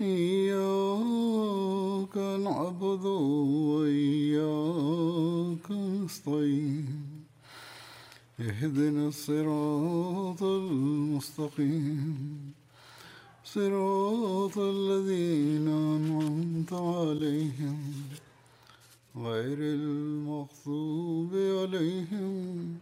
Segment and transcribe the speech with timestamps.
[0.00, 1.64] إياك
[2.16, 3.04] نعبد
[3.74, 7.24] وإياك نستعين
[8.40, 12.14] اهدنا الصراط المستقيم
[13.44, 17.78] صراط الذين أنعمت عليهم
[19.16, 22.78] غير المغضوب عليهم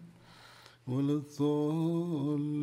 [0.89, 2.63] ولا الضالين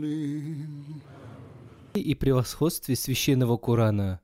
[1.95, 4.19] и превосходстве священного Корана.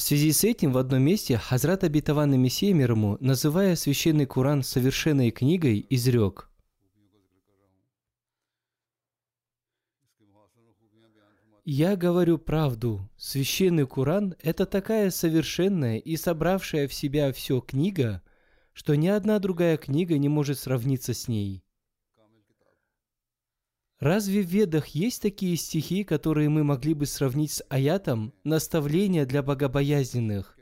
[0.00, 4.62] В связи с этим в одном месте Хазрат Абитаван Мессия мир ему, называя священный Куран
[4.62, 6.48] совершенной книгой, изрек
[11.66, 13.10] «Я говорю правду.
[13.18, 18.22] Священный Куран– это такая совершенная и собравшая в себя все книга,
[18.72, 21.62] что ни одна другая книга не может сравниться с ней».
[24.00, 29.42] Разве в Ведах есть такие стихи, которые мы могли бы сравнить с аятом «Наставление для
[29.42, 30.56] богобоязненных»?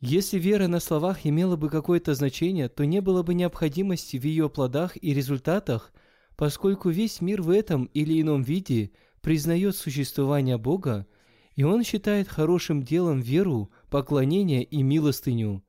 [0.00, 4.48] Если вера на словах имела бы какое-то значение, то не было бы необходимости в ее
[4.48, 5.92] плодах и результатах,
[6.36, 11.06] поскольку весь мир в этом или ином виде признает существование Бога,
[11.54, 15.62] и он считает хорошим делом веру, поклонение и милостыню,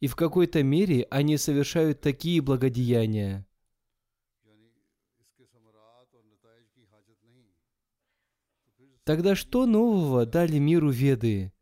[0.00, 3.46] и в какой-то мере они совершают такие благодеяния.
[9.04, 11.52] Тогда что нового дали миру Веды?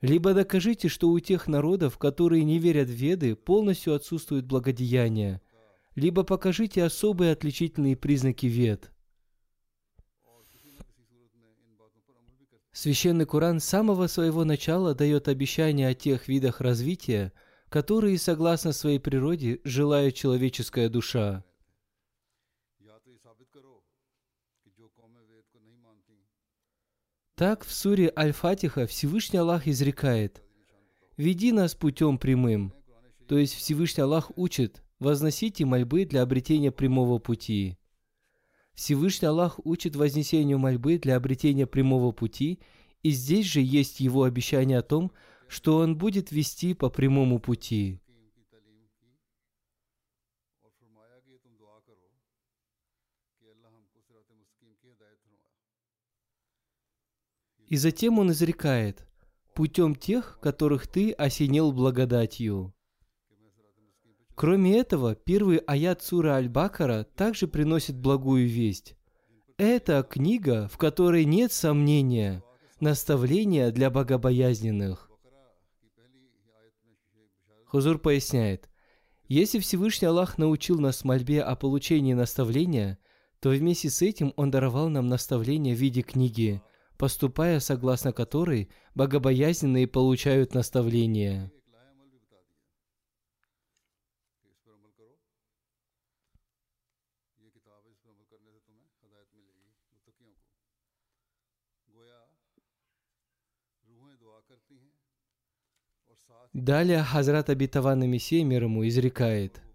[0.00, 5.40] Либо докажите, что у тех народов, которые не верят в Веды, полностью отсутствует благодеяние,
[5.94, 8.90] либо покажите особые отличительные признаки Вед.
[12.72, 17.32] Священный Куран с самого своего начала дает обещание о тех видах развития,
[17.68, 21.44] которые, согласно своей природе, желает человеческая душа.
[27.34, 30.42] Так в суре Аль-Фатиха Всевышний Аллах изрекает
[31.16, 32.74] «Веди нас путем прямым»,
[33.26, 37.78] то есть Всевышний Аллах учит «Возносите мольбы для обретения прямого пути».
[38.74, 42.60] Всевышний Аллах учит вознесению мольбы для обретения прямого пути,
[43.02, 45.10] и здесь же есть его обещание о том,
[45.48, 48.01] что он будет вести по прямому пути.
[57.72, 59.06] И затем он изрекает,
[59.54, 62.74] путем тех, которых ты осенил благодатью.
[64.34, 68.94] Кроме этого, первый аят сура Аль-Бакара также приносит благую весть.
[69.56, 72.44] Это книга, в которой нет сомнения,
[72.78, 75.10] наставления для богобоязненных.
[77.64, 78.68] Хузур поясняет,
[79.28, 82.98] если Всевышний Аллах научил нас мольбе о получении наставления,
[83.40, 86.60] то вместе с этим Он даровал нам наставление в виде книги–
[87.02, 91.50] поступая согласно которой богобоязненные получают наставление.
[106.52, 109.60] Далее Хазрат Абитаван Мессия мир ему изрекает–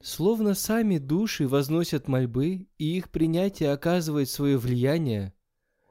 [0.00, 5.34] Словно сами души возносят мольбы, и их принятие оказывает свое влияние,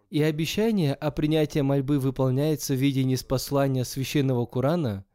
[0.09, 5.06] и обещание о принятии мольбы выполняется в виде неспослания священного Корана,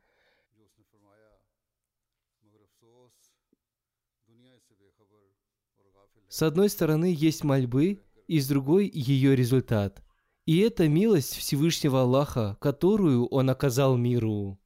[6.33, 10.03] с одной стороны есть мольбы, и с другой ее результат.
[10.47, 14.59] И это милость Всевышнего Аллаха, которую Он оказал миру.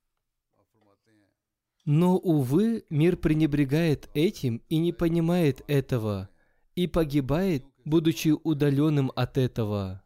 [1.87, 6.29] Но, увы, мир пренебрегает этим и не понимает этого,
[6.75, 10.03] и погибает, будучи удаленным от этого.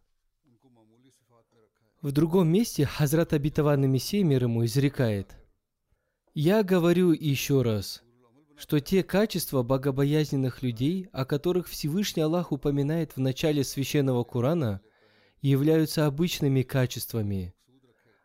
[2.03, 5.35] В другом месте Хазрат Абитаван Мессия мир ему изрекает.
[6.35, 8.03] «Я говорю еще раз,
[8.57, 14.83] что те качества богобоязненных людей, о которых Всевышний Аллах упоминает в начале священного Корана,
[15.41, 17.55] являются обычными качествами.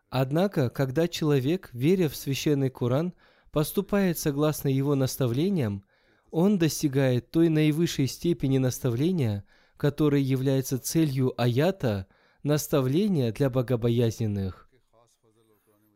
[0.09, 3.13] Однако, когда человек, веря в священный Коран,
[3.55, 5.85] поступает согласно его наставлениям,
[6.29, 9.45] он достигает той наивысшей степени наставления,
[9.77, 12.07] которая является целью аята–
[12.43, 14.69] наставления для богобоязненных.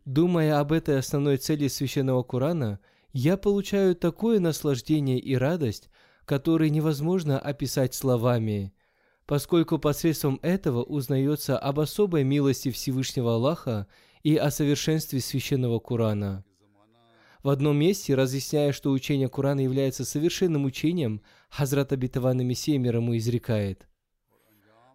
[0.06, 2.79] Думая об этой основной цели священного Корана,
[3.11, 5.89] я получаю такое наслаждение и радость,
[6.23, 8.73] которые невозможно описать словами,
[9.25, 13.88] поскольку посредством этого узнается об особой милости Всевышнего Аллаха
[14.23, 16.45] и о совершенстве священного Корана.
[17.41, 23.15] В одном месте, разъясняя, что учение Корана является совершенным учением, Хазрат Абитаван Мессия мир ему
[23.18, 23.88] изрекает.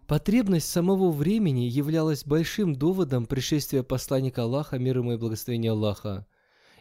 [0.07, 6.27] Потребность самого времени являлась большим доводом пришествия посланника Аллаха, мир ему и благословения Аллаха.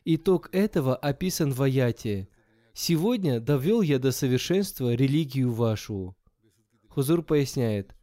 [0.04, 2.28] Итог этого описан в аяте.
[2.74, 6.14] «Сегодня довел я до совершенства религию вашу».
[6.88, 7.94] Хузур поясняет,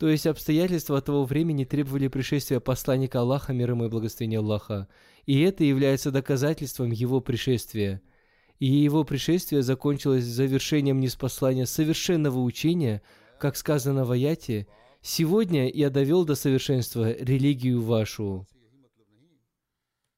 [0.00, 4.88] то есть обстоятельства того времени требовали пришествия посланника Аллаха, мир ему и благословения Аллаха,
[5.30, 8.02] и это является доказательством его пришествия.
[8.58, 13.02] И его пришествие закончилось завершением неспослания совершенного учения–
[13.40, 14.66] как сказано в аяте,
[15.00, 18.46] «Сегодня я довел до совершенства религию вашу».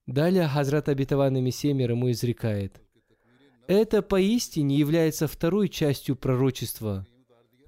[0.06, 2.82] Далее Хазрат Абитаван Мессия мир ему изрекает,
[3.68, 7.06] «Это поистине является второй частью пророчества.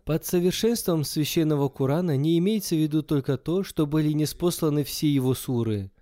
[0.04, 5.34] Под совершенством священного Корана не имеется в виду только то, что были неспосланы все его
[5.34, 5.92] суры.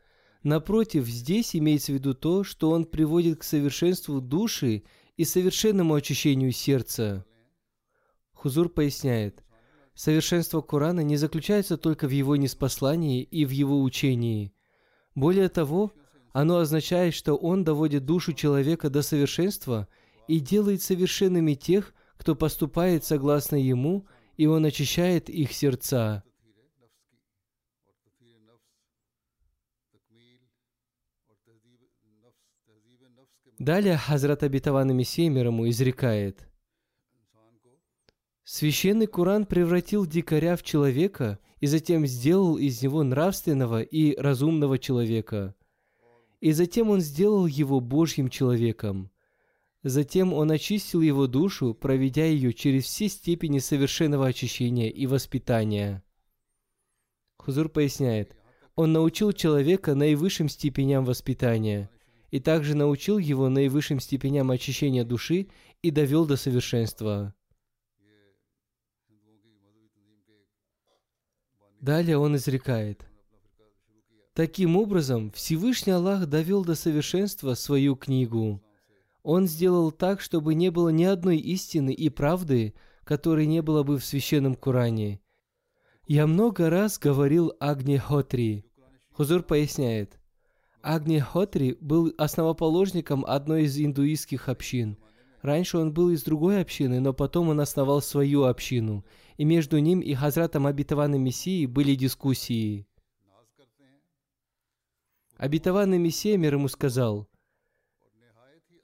[0.42, 4.82] Напротив, здесь имеется в виду то, что он приводит к совершенству души
[5.16, 7.24] и совершенному очищению сердца.
[8.32, 9.44] Хузур поясняет,
[9.94, 14.52] совершенство Корана не заключается только в его неспослании и в его учении.
[15.14, 15.92] Более того,
[16.32, 19.86] оно означает, что он доводит душу человека до совершенства
[20.26, 24.06] и делает совершенными тех, кто поступает согласно ему,
[24.36, 26.24] и он очищает их сердца.
[33.62, 36.48] Далее Хазрат Абитаван ему изрекает–
[38.42, 45.54] Священный Куран превратил дикаря в человека и затем сделал из него нравственного и разумного человека.
[46.40, 49.12] И затем он сделал его Божьим человеком.
[49.84, 56.02] Затем он очистил его душу, проведя ее через все степени совершенного очищения и воспитания.
[57.36, 58.34] Хузур поясняет,
[58.74, 61.91] он научил человека наивысшим степеням воспитания
[62.32, 65.48] и также научил его наивысшим степеням очищения души
[65.82, 67.34] и довел до совершенства.
[71.78, 73.06] Далее он изрекает.
[74.32, 78.62] Таким образом, Всевышний Аллах довел до совершенства свою книгу.
[79.22, 82.72] Он сделал так, чтобы не было ни одной истины и правды,
[83.04, 85.20] которой не было бы в священном Коране.
[86.06, 88.64] Я много раз говорил Агни Хотри.
[89.10, 90.21] Хузур поясняет.
[90.82, 94.98] Агни Хотри был основоположником одной из индуистских общин.
[95.40, 99.04] Раньше он был из другой общины, но потом он основал свою общину–
[99.36, 102.86] и между ним и Хазратом обетованным Мессией были дискуссии.
[105.36, 107.28] Обетованный Мессия мир ему сказал,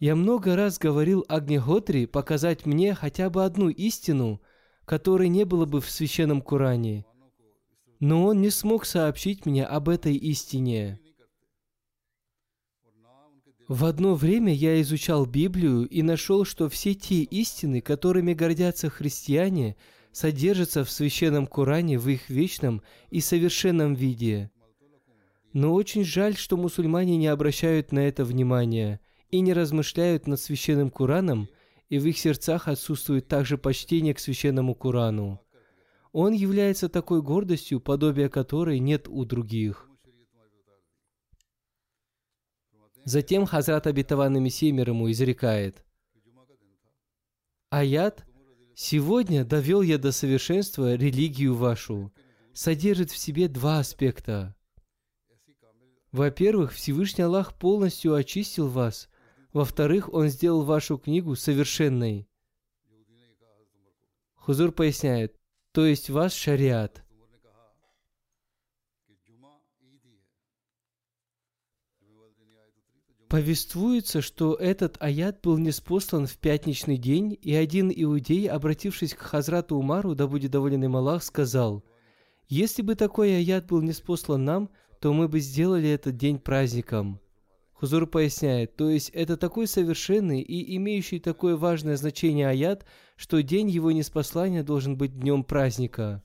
[0.01, 4.41] «Я много раз говорил Агнеготри показать мне хотя бы одну истину,
[4.85, 7.05] которой не было бы в священном Коране,
[8.01, 11.01] но он не смог сообщить мне об этой истине».
[13.69, 19.77] В одно время я изучал Библию и нашел, что все те истины, которыми гордятся христиане–
[20.13, 24.51] содержится в священном Коране в их вечном и совершенном виде.
[25.53, 30.91] Но очень жаль, что мусульмане не обращают на это внимания и не размышляют над священным
[30.91, 31.49] Кораном,
[31.89, 35.41] и в их сердцах отсутствует также почтение к священному Корану.
[36.13, 39.88] Он является такой гордостью, подобия которой нет у других.
[43.09, 45.83] Затем Хазрат Абитаван Мессия мир ему изрекает.
[47.71, 48.27] Аят
[48.75, 52.13] Сегодня довел я до совершенства религию вашу.
[52.53, 54.55] Содержит в себе два аспекта.
[56.13, 59.09] Во-первых, Всевышний Аллах полностью очистил вас.
[59.55, 62.29] Во-вторых, Он сделал вашу книгу совершенной.
[64.35, 65.35] Хузур поясняет,
[65.73, 67.03] то есть ваш шариат–
[73.29, 79.77] Повествуется, что этот аят был неспослан в пятничный день, и один иудей, обратившись к Хазрату
[79.77, 81.85] Умару, да будет доволен им Аллах, сказал,
[82.49, 87.21] Если бы такой аят был не спослан нам, то мы бы сделали этот день праздником.
[87.75, 93.69] Хузур поясняет, то есть это такой совершенный и имеющий такое важное значение аят, что день
[93.69, 96.23] его неспослания должен быть днем праздника.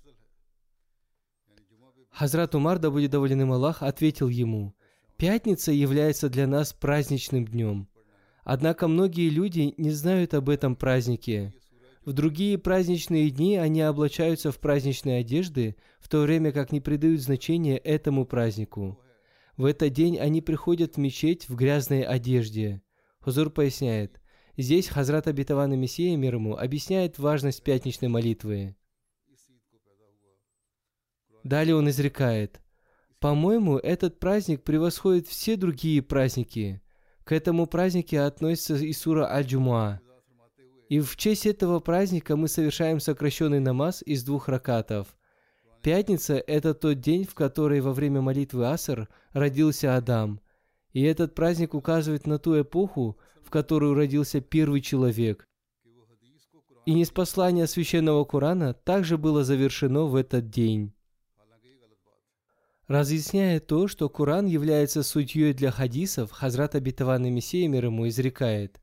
[2.12, 4.74] Хазрат Умар, да будет доволен им Аллах, ответил ему,
[5.24, 7.88] «Пятница является для нас праздничным днем.
[8.44, 11.54] Однако многие люди не знают об этом празднике.
[12.04, 17.22] В другие праздничные дни они облачаются в праздничные одежды, в то время как не придают
[17.22, 19.00] значения этому празднику.
[19.56, 22.82] В этот день они приходят в мечеть в грязной одежде.
[23.22, 24.20] Хузур поясняет,
[24.58, 28.76] здесь Хазрат Абитаван Мессия мир ему объясняет важность пятничной молитвы.
[31.46, 32.60] Далее он изрекает,
[33.24, 36.82] «По-моему, этот праздник превосходит все другие праздники.
[37.24, 40.02] К этому празднику относится и сура Аль-Джумуа.
[40.90, 45.16] И в честь этого праздника мы совершаем сокращенный намаз из двух ракатов.
[45.82, 50.42] Пятница– это тот день, в который во время молитвы Аср родился Адам.
[50.92, 55.48] И этот праздник указывает на ту эпоху, в которую родился первый человек.
[56.86, 60.94] И неспослание священного Корана также было завершено в этот день.
[62.88, 68.82] Разъясняя то, что Коран является судьей для хадисов, Хазрат Абитаван Мессия мир ему изрекает.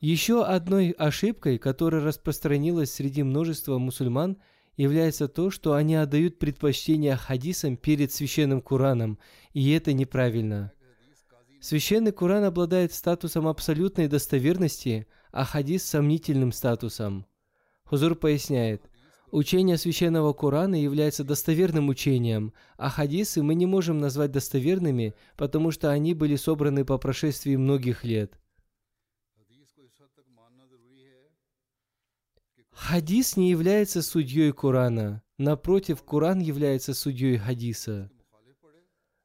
[0.00, 4.38] Еще одной ошибкой, которая распространилась среди множества мусульман,
[4.76, 9.18] является то, что они отдают предпочтение хадисам перед священным Кураном,
[9.52, 10.72] и это неправильно.
[11.60, 17.26] Священный Куран обладает статусом абсолютной достоверности, а хадис– сомнительным статусом.
[17.82, 18.88] Хузур поясняет,
[19.30, 25.90] учение священного Курана является достоверным учением, а хадисы мы не можем назвать достоверными, потому что
[25.90, 28.38] они были собраны по прошествии многих лет–
[32.78, 35.22] Хадис не является судьей Корана.
[35.36, 38.08] Напротив, Коран является судьей хадиса.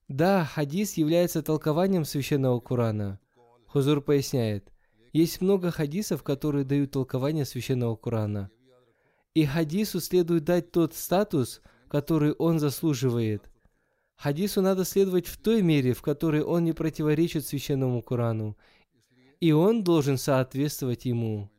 [0.07, 3.19] Да, хадис является толкованием священного Корана.
[3.67, 4.73] Хузур поясняет,
[5.13, 8.49] есть много хадисов, которые дают толкование священного Корана.
[9.33, 13.49] И хадису следует дать тот статус, который он заслуживает.
[14.15, 18.57] Хадису надо следовать в той мере, в которой он не противоречит священному Корану,
[19.39, 21.49] и он должен соответствовать ему.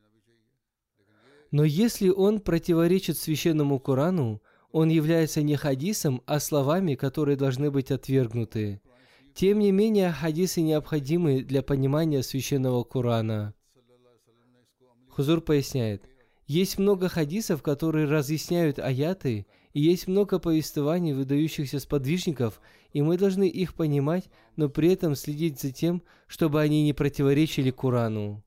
[1.51, 4.41] Но если он противоречит священному Корану,
[4.73, 8.81] он является не хадисом, а словами, которые должны быть отвергнуты.
[9.35, 13.55] Тем не менее, хадисы необходимы для понимания священного Корана.
[15.09, 16.03] Хузур поясняет,
[16.47, 22.61] есть много хадисов, которые разъясняют аяты, и есть много повествований выдающихся сподвижников,
[22.93, 27.71] и мы должны их понимать, но при этом следить за тем, чтобы они не противоречили
[27.71, 28.45] Корану.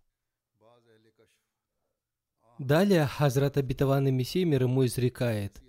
[2.60, 5.62] Далее Хазрат Абитаван и Мессия мир ему изрекает.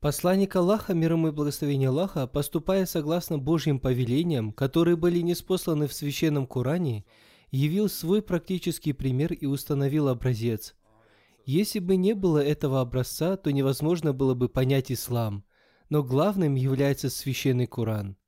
[0.00, 5.92] Посланник Аллаха, мир ему и благословение Аллаха, поступая согласно Божьим повелениям, которые были неспосланы в
[5.92, 7.04] Священном Коране,
[7.50, 10.74] явил свой практический пример и установил образец.
[11.48, 15.46] Если бы не было этого образца, то невозможно было бы понять ислам,
[15.88, 18.18] но главным является Священный Коран–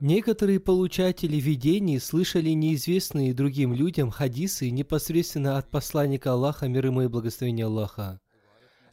[0.00, 7.08] Некоторые получатели видений слышали неизвестные другим людям хадисы непосредственно от посланника Аллаха, мир ему и
[7.08, 8.20] благословения Аллаха.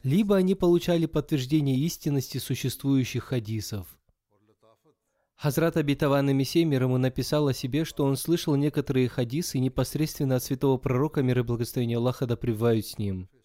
[0.02, 3.98] Либо они получали подтверждение истинности существующих хадисов.
[5.36, 10.42] Хазрат Абитаван Мессия мир ему написал о себе, что он слышал некоторые хадисы непосредственно от
[10.42, 13.28] святого пророка, мир и благословения Аллаха да с ним–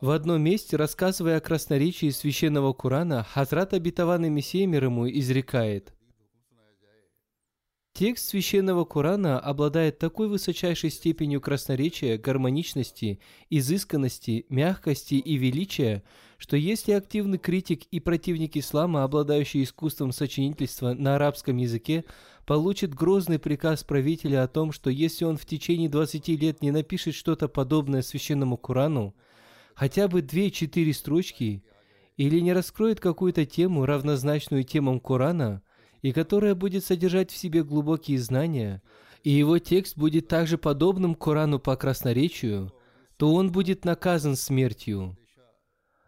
[0.00, 3.78] в одном месте, рассказывая о красноречии священного Корана, Хазрат и
[4.30, 5.92] Мессия мир ему изрекает.
[7.92, 13.18] Текст священного Корана обладает такой высочайшей степенью красноречия, гармоничности,
[13.50, 16.04] изысканности, мягкости и величия,
[16.38, 22.04] что если активный критик и противник ислама, обладающий искусством сочинительства на арабском языке,
[22.46, 27.14] получит грозный приказ правителя о том, что если он в течение 20 лет не напишет
[27.14, 29.14] что-то подобное священному Корану,
[29.74, 31.64] хотя бы две-четыре строчки
[32.16, 35.62] или не раскроет какую-то тему, равнозначную темам Корана,
[36.02, 38.82] и которая будет содержать в себе глубокие знания,
[39.22, 42.72] и его текст будет также подобным Корану по красноречию,
[43.16, 45.16] то он будет наказан смертью.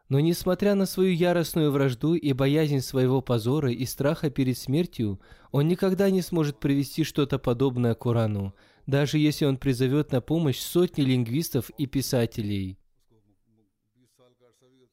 [0.09, 5.21] Но несмотря на свою яростную вражду и боязнь своего позора и страха перед смертью,
[5.53, 8.55] он никогда не сможет привести что-то подобное Корану,
[8.87, 12.79] даже если он призовет на помощь сотни лингвистов и писателей.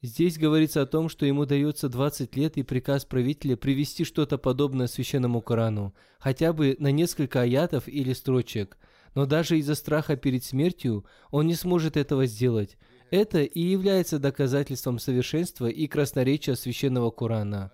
[0.02, 4.86] Здесь говорится о том, что ему дается 20 лет и приказ правителя привести что-то подобное
[4.86, 8.78] священному Корану, хотя бы на несколько аятов или строчек.
[9.14, 12.78] Но даже из-за страха перед смертью он не сможет этого сделать.
[13.10, 17.70] Это и является доказательством совершенства и красноречия священного Корана.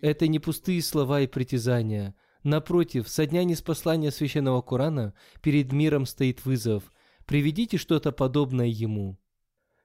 [0.00, 2.16] Это не пустые слова и притязания.
[2.42, 6.90] Напротив, со дня неспослания священного Корана перед миром стоит вызов.
[7.24, 9.16] Приведите что-то подобное ему.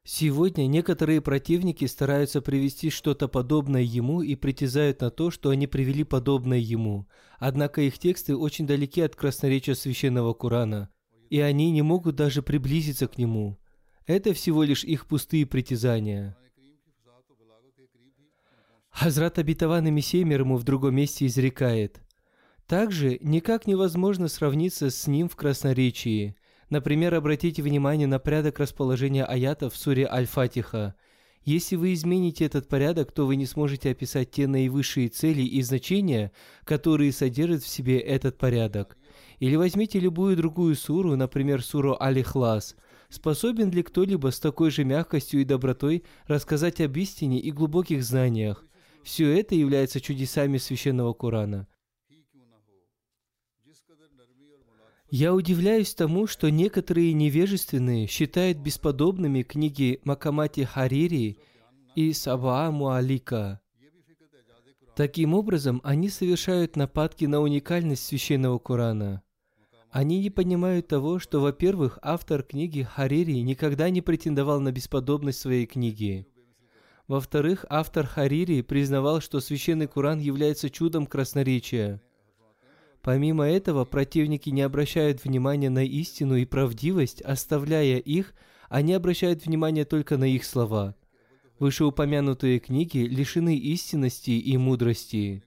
[0.09, 6.05] Сегодня некоторые противники стараются привести что-то подобное ему и притязают на то, что они привели
[6.05, 7.09] подобное ему.
[7.39, 10.89] Однако их тексты очень далеки от красноречия священного Корана,
[11.29, 13.57] и они не могут даже приблизиться к нему.
[14.05, 16.37] Это всего лишь их пустые притязания.
[18.89, 21.99] Хазрат обетованный Мессия мир ему в другом месте изрекает.
[22.65, 26.36] Также никак невозможно сравниться с ним в красноречии.
[26.69, 30.95] Например, обратите внимание на порядок расположения аятов в суре Аль-Фатиха.
[31.43, 36.31] Если вы измените этот порядок, то вы не сможете описать те наивысшие цели и значения,
[36.65, 38.97] которые содержит в себе этот порядок.
[39.39, 42.75] Или возьмите любую другую суру, например, суру Аль-Ихлас–
[43.09, 48.65] Способен ли кто-либо с такой же мягкостью и добротой рассказать об истине и глубоких знаниях?
[49.03, 51.67] Все это является чудесами священного Корана.
[55.09, 61.37] Я удивляюсь тому, что некоторые невежественные считают бесподобными книги Макамати Харири
[61.95, 63.61] и Сабаа Муалика.
[64.95, 69.21] Таким образом, они совершают нападки на уникальность священного Корана–
[69.97, 75.65] они не понимают того, что, во-первых, автор книги Харири никогда не претендовал на бесподобность своей
[75.65, 76.27] книги.
[77.07, 82.01] Во-вторых, автор Харири признавал, что священный Куран является чудом красноречия.
[83.07, 88.33] Помимо этого, противники не обращают внимания на истину и правдивость, оставляя их,
[88.67, 90.93] они обращают внимание только на их слова.
[91.57, 95.41] Вышеупомянутые книги лишены истинности и мудрости.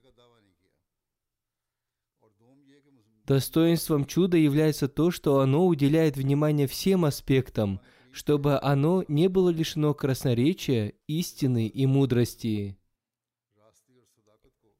[3.27, 7.79] Достоинством чуда является то, что оно уделяет внимание всем аспектам,
[8.11, 12.80] чтобы оно не было лишено красноречия, истины и мудрости.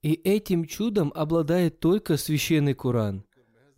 [0.02, 3.24] И этим чудом обладает только священный Куран.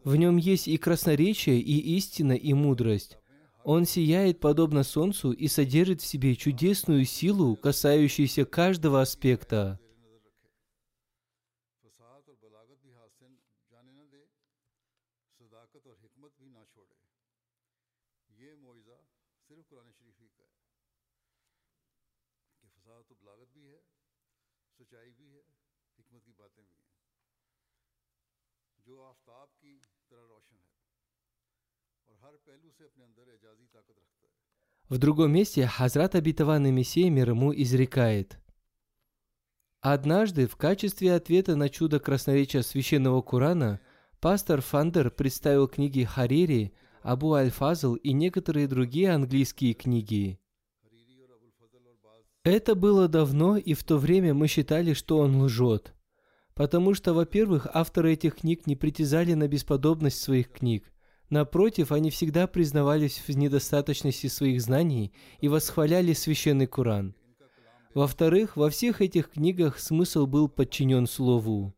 [0.04, 3.18] В нем есть и красноречие, и истина, и мудрость.
[3.64, 9.80] Он сияет подобно солнцу и содержит в себе чудесную силу, касающуюся каждого аспекта.
[34.90, 38.38] В другом месте Хазрат обетованный Мессия мир ему изрекает.
[39.82, 43.82] Однажды в качестве ответа на чудо красноречия священного Курана
[44.22, 50.40] пастор Фандер представил книги Харири, Абу Аль-Фазл и некоторые другие английские книги.
[52.46, 55.94] Это было давно, и в то время мы считали, что он лжет.
[56.54, 60.93] Потому что, во-первых, авторы этих книг не притязали на бесподобность своих книг.
[61.30, 67.16] Напротив, они всегда признавались в недостаточности своих знаний и восхваляли священный Куран.
[67.94, 71.74] Во-вторых, во всех этих книгах смысл был подчинен слову.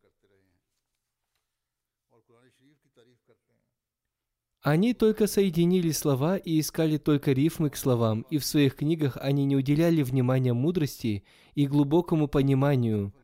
[4.66, 9.44] Они только соединили слова и искали только рифмы к словам, и в своих книгах они
[9.44, 11.22] не уделяли внимания мудрости
[11.54, 13.14] и глубокому пониманию,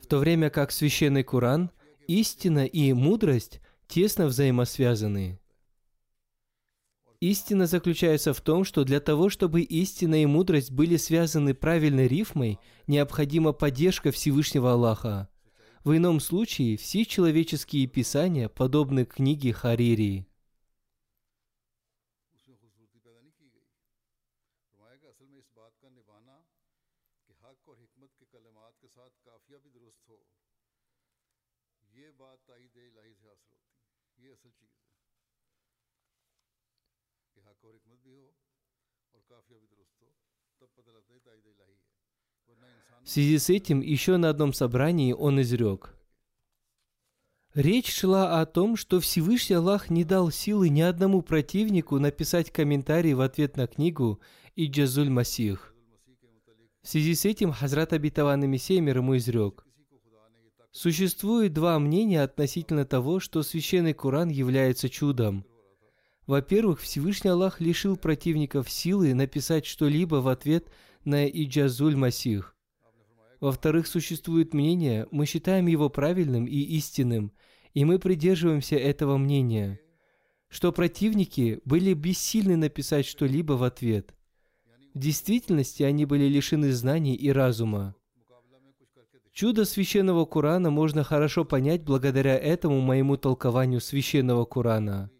[0.00, 1.72] в то время как священный Куран,
[2.06, 5.40] истина и мудрость тесно взаимосвязаны.
[7.20, 12.60] Истина заключается в том, что для того, чтобы истина и мудрость были связаны правильной рифмой,
[12.86, 15.28] необходима поддержка Всевышнего Аллаха.
[15.82, 20.27] В ином случае все человеческие писания подобны книге Харирии.
[43.08, 45.96] В связи с этим еще на одном собрании он изрек.
[47.54, 53.14] Речь шла о том, что Всевышний Аллах не дал силы ни одному противнику написать комментарий
[53.14, 54.20] в ответ на книгу
[54.56, 55.74] Иджазуль Масих.
[56.82, 59.64] В связи с этим Хазрат Абитаван Мессия мир ему изрек.
[60.70, 65.46] Существует два мнения относительно того, что священный Коран является чудом.
[66.26, 70.70] Во-первых, Всевышний Аллах лишил противников силы написать что-либо в ответ
[71.06, 72.54] на Иджазуль Масих.
[73.40, 77.32] Во-вторых, существует мнение, мы считаем его правильным и истинным,
[77.72, 79.78] и мы придерживаемся этого мнения,
[80.48, 84.14] что противники были бессильны написать что-либо в ответ.
[84.94, 87.94] В действительности они были лишены знаний и разума.
[89.32, 95.12] Чудо священного Корана можно хорошо понять благодаря этому моему толкованию священного Корана.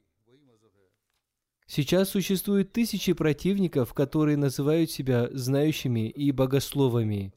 [1.68, 7.33] Сейчас существует тысячи противников, которые называют себя знающими и богословами.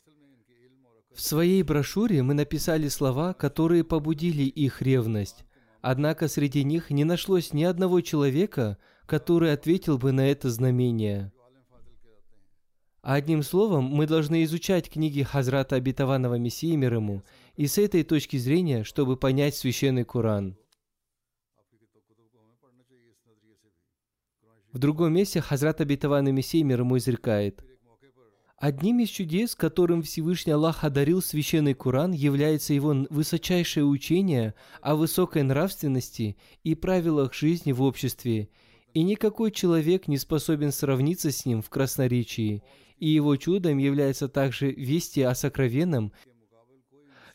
[1.14, 5.46] В своей брошюре мы написали слова, которые побудили их ревность.
[5.82, 11.32] Однако среди них не нашлось ни одного человека, который ответил бы на это знамение.
[13.02, 17.24] Одним словом, мы должны изучать книги Хазрата Обетованного Мессии мир ему,
[17.56, 20.56] и с этой точки зрения, чтобы понять Священный Коран.
[24.72, 27.66] В другом месте Хазрат Обетованный Мессия мир ему изрекает.
[28.62, 35.44] Одним из чудес, которым Всевышний Аллах одарил Священный Коран, является его высочайшее учение о высокой
[35.44, 38.48] нравственности и правилах жизни в обществе,
[38.94, 42.64] и никакой человек не способен сравниться с ним в красноречии–
[43.02, 46.14] и его чудом является также вести о сокровенном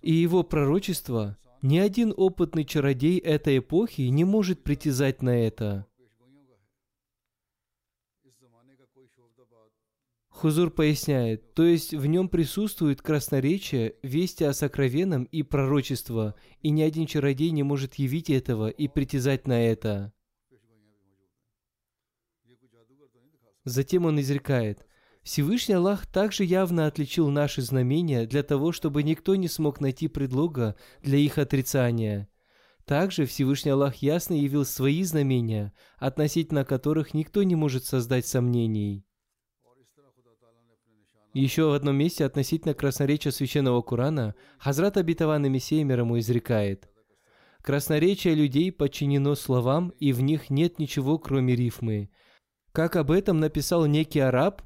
[0.00, 1.36] и его пророчество.
[1.60, 5.86] Ни один опытный чародей этой эпохи не может притязать на это.
[10.36, 16.82] Хузур поясняет, то есть в нем присутствует красноречие, вести о сокровенном и пророчество, и ни
[16.82, 20.12] один чародей не может явить этого и притязать на это.
[23.64, 24.86] Затем он изрекает,
[25.22, 30.76] Всевышний Аллах также явно отличил наши знамения для того, чтобы никто не смог найти предлога
[31.02, 32.28] для их отрицания.
[32.84, 39.06] Также Всевышний Аллах ясно явил свои знамения, относительно которых никто не может создать сомнений.
[41.36, 46.88] Еще в одном месте относительно красноречия Священного Корана Хазрат Абитаван Мессия мир ему изрекает.
[47.60, 52.08] Красноречие людей подчинено словам, и в них нет ничего, кроме рифмы.
[52.72, 54.62] Как об этом написал некий араб,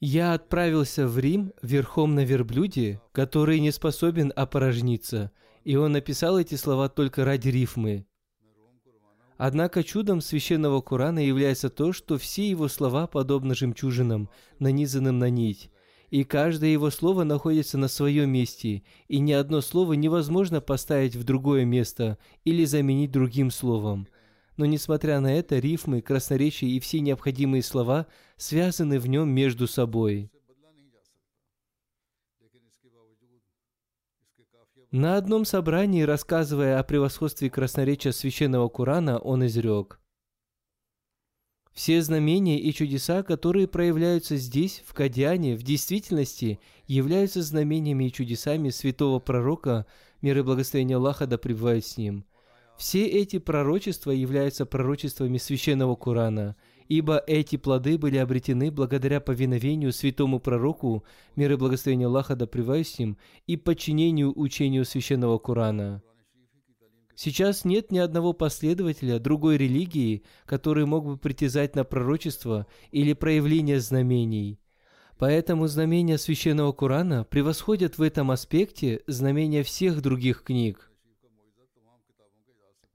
[0.00, 5.32] Я отправился в Рим верхом на верблюде, который не способен опорожниться,
[5.64, 8.07] и он написал эти слова только ради рифмы.
[9.38, 15.70] Однако чудом священного Корана является то, что все его слова подобны жемчужинам, нанизанным на нить,
[16.10, 21.24] и каждое его слово находится на своем месте, и ни одно слово невозможно поставить в
[21.24, 24.06] другое место или заменить другим словом–
[24.58, 30.30] но несмотря на это, рифмы, красноречие и все необходимые слова связаны в нем между собой.
[34.90, 40.00] На одном собрании, рассказывая о превосходстве красноречия священного Корана, он изрек.
[41.72, 48.70] Все знамения и чудеса, которые проявляются здесь, в Кадиане, в действительности являются знамениями и чудесами
[48.70, 49.86] святого пророка,
[50.22, 52.24] мир и благословение Аллаха да пребывают с ним–
[52.78, 56.54] все эти пророчества являются пророчествами священного Корана,
[56.88, 61.04] ибо эти плоды были обретены благодаря повиновению святому пророку,
[61.36, 66.02] мир и благословение Аллаха да с ним, и подчинению учению священного Корана.
[67.14, 73.80] Сейчас нет ни одного последователя другой религии, который мог бы притязать на пророчество или проявление
[73.80, 74.60] знамений.
[75.18, 80.87] Поэтому знамения священного Корана превосходят в этом аспекте знамения всех других книг.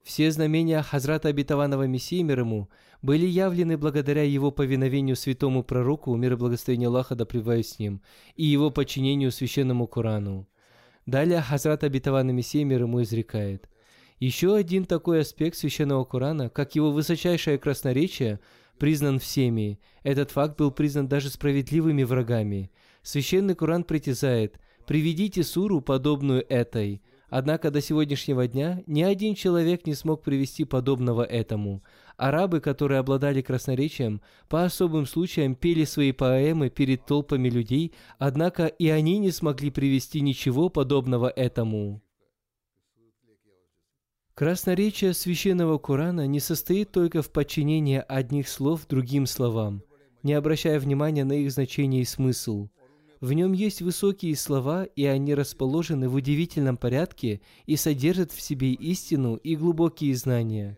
[0.03, 2.69] Все знамения Хазрата Обетованного Мессии мир ему
[3.01, 8.01] были явлены благодаря его повиновению святому пророку, мир и благословение Аллаха да с ним,
[8.35, 10.47] и его подчинению священному Корану.
[11.05, 13.69] Далее Хазрат Обетованный Мессия мир ему изрекает.
[14.19, 18.39] Еще один такой аспект священного Корана, как его высочайшее красноречие,
[18.77, 19.79] признан всеми.
[20.03, 22.71] Этот факт был признан даже справедливыми врагами.
[23.01, 27.01] Священный Коран притязает «Приведите суру, подобную этой»,
[27.35, 31.83] Однако до сегодняшнего дня ни один человек не смог привести подобного этому.
[32.15, 38.87] Арабы, которые обладали красноречием, по особым случаям пели свои поэмы перед толпами людей, однако и
[38.89, 42.03] они не смогли привести ничего подобного этому.
[44.35, 49.81] Красноречие священного Корана не состоит только в подчинении одних слов другим словам,
[50.21, 52.69] не обращая внимания на их значение и смысл–
[53.23, 58.73] в нем есть высокие слова, и они расположены в удивительном порядке и содержат в себе
[58.73, 60.77] истину и глубокие знания.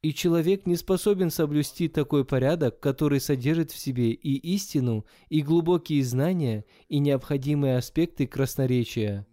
[0.00, 6.02] И человек не способен соблюсти такой порядок, который содержит в себе и истину, и глубокие
[6.04, 9.26] знания, и необходимые аспекты красноречия.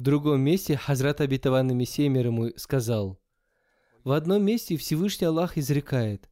[0.00, 3.20] В другом месте Хазрат Абитаван Мессия мир ему сказал,
[4.02, 6.26] «В одном месте Всевышний Аллах изрекает,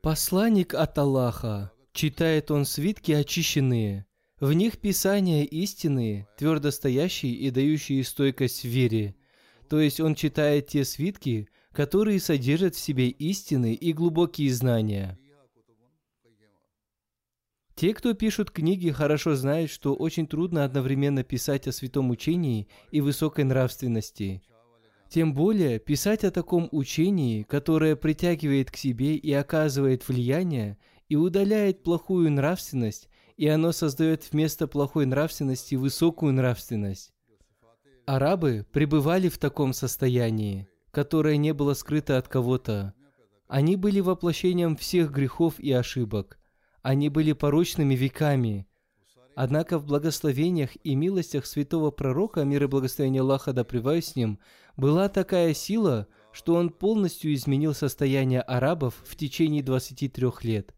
[0.00, 1.70] Посланник от Аллаха.
[1.92, 4.04] Читает он свитки очищенные.
[4.40, 9.14] В них писания истинные, твердо стоящие и дающие стойкость в вере.
[9.68, 15.16] То есть он читает те свитки, которые содержат в себе истины и глубокие знания.
[17.82, 23.00] Те, кто пишут книги, хорошо знают, что очень трудно одновременно писать о святом учении и
[23.00, 24.40] высокой нравственности.
[25.08, 31.82] Тем более писать о таком учении, которое притягивает к себе и оказывает влияние, и удаляет
[31.82, 37.12] плохую нравственность, и оно создает вместо плохой нравственности высокую нравственность.
[38.06, 42.94] Арабы пребывали в таком состоянии, которое не было скрыто от кого-то.
[43.48, 46.38] Они были воплощением всех грехов и ошибок.
[46.82, 48.66] Они были порочными веками.
[49.34, 54.38] Однако в благословениях и милостях святого пророка, мир и благословение Аллаха да с ним,
[54.76, 60.74] была такая сила, что он полностью изменил состояние арабов в течение 23 лет.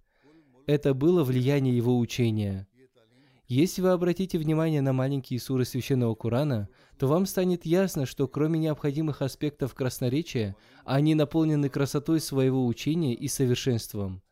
[0.67, 2.69] Это было влияние его учения.
[3.47, 8.59] Если вы обратите внимание на маленькие суры Священного Корана, то вам станет ясно, что кроме
[8.59, 14.23] необходимых аспектов красноречия, они наполнены красотой своего учения и совершенством.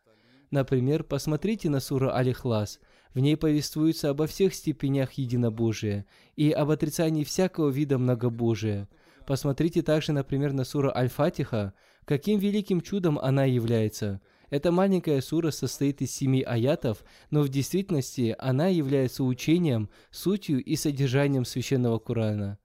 [0.52, 2.78] Например, посмотрите на суру Алихлас.
[3.14, 6.04] В ней повествуется обо всех степенях единобожия
[6.36, 8.86] и об отрицании всякого вида многобожия.
[9.26, 11.72] Посмотрите также, например, на суру Аль-Фатиха,
[12.04, 14.20] каким великим чудом она является.
[14.50, 20.76] Эта маленькая сура состоит из семи аятов, но в действительности она является учением, сутью и
[20.76, 22.58] содержанием священного Корана.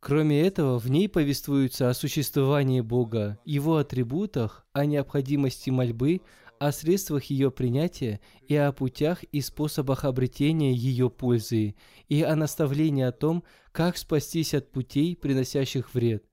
[0.00, 6.22] Кроме этого, в ней повествуется о существовании Бога, Его атрибутах, о необходимости мольбы,
[6.58, 11.74] о средствах ее принятия и о путях и способах обретения ее пользы,
[12.08, 16.24] и о наставлении о том, как спастись от путей, приносящих вред.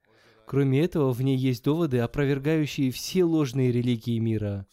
[0.45, 4.65] Кроме этого, в ней есть доводы, опровергающие все ложные религии мира.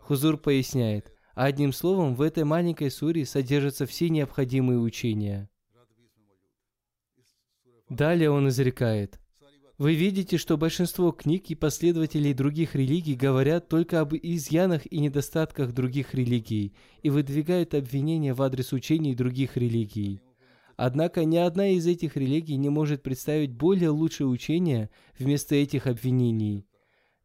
[0.00, 5.48] Хузур поясняет, одним словом, в этой маленькой суре содержатся все необходимые учения–
[7.88, 9.20] Далее он изрекает.
[9.78, 15.72] Вы видите, что большинство книг и последователей других религий говорят только об изъянах и недостатках
[15.72, 20.22] других религий и выдвигают обвинения в адрес учений других религий.
[20.76, 26.66] Однако ни одна из этих религий не может представить более лучшее учение вместо этих обвинений.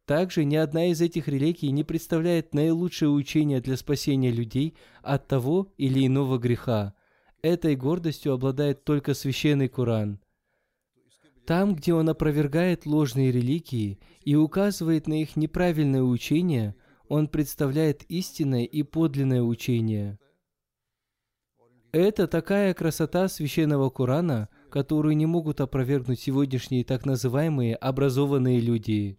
[0.04, 5.72] Также ни одна из этих религий не представляет наилучшее учение для спасения людей от того
[5.78, 6.94] или иного греха.
[7.40, 10.20] Этой гордостью обладает только священный Коран–
[11.44, 16.76] там, где он опровергает ложные религии и указывает на их неправильное учение,
[17.08, 20.18] он представляет истинное и подлинное учение.
[21.90, 29.18] Это такая красота священного Корана, которую не могут опровергнуть сегодняшние так называемые образованные люди.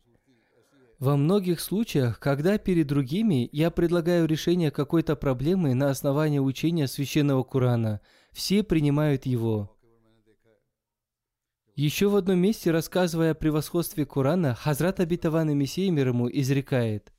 [0.98, 7.44] Во многих случаях, когда перед другими я предлагаю решение какой-то проблемы на основании учения священного
[7.44, 8.00] Корана,
[8.32, 9.70] все принимают его–
[11.76, 17.14] еще в одном месте, рассказывая о превосходстве Корана, Хазрат Абитаван Мессия мир ему изрекает,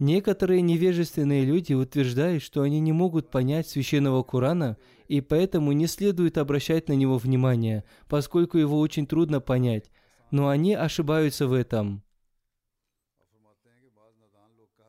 [0.00, 6.38] Некоторые невежественные люди утверждают, что они не могут понять священного Корана, и поэтому не следует
[6.38, 9.90] обращать на него внимание, поскольку его очень трудно понять,
[10.30, 12.02] но они ошибаются в этом.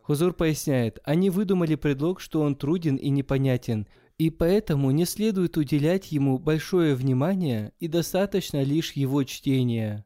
[0.02, 3.88] Хузур поясняет, они выдумали предлог, что он труден и непонятен,
[4.22, 10.06] и поэтому не следует уделять ему большое внимание и достаточно лишь его чтения.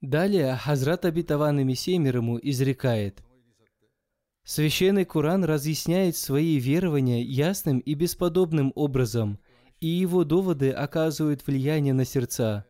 [0.00, 3.22] Далее Хазрат Абитаван ему изрекает.
[4.42, 9.38] Священный Коран разъясняет свои верования ясным и бесподобным образом,
[9.78, 12.66] и его доводы оказывают влияние на сердца.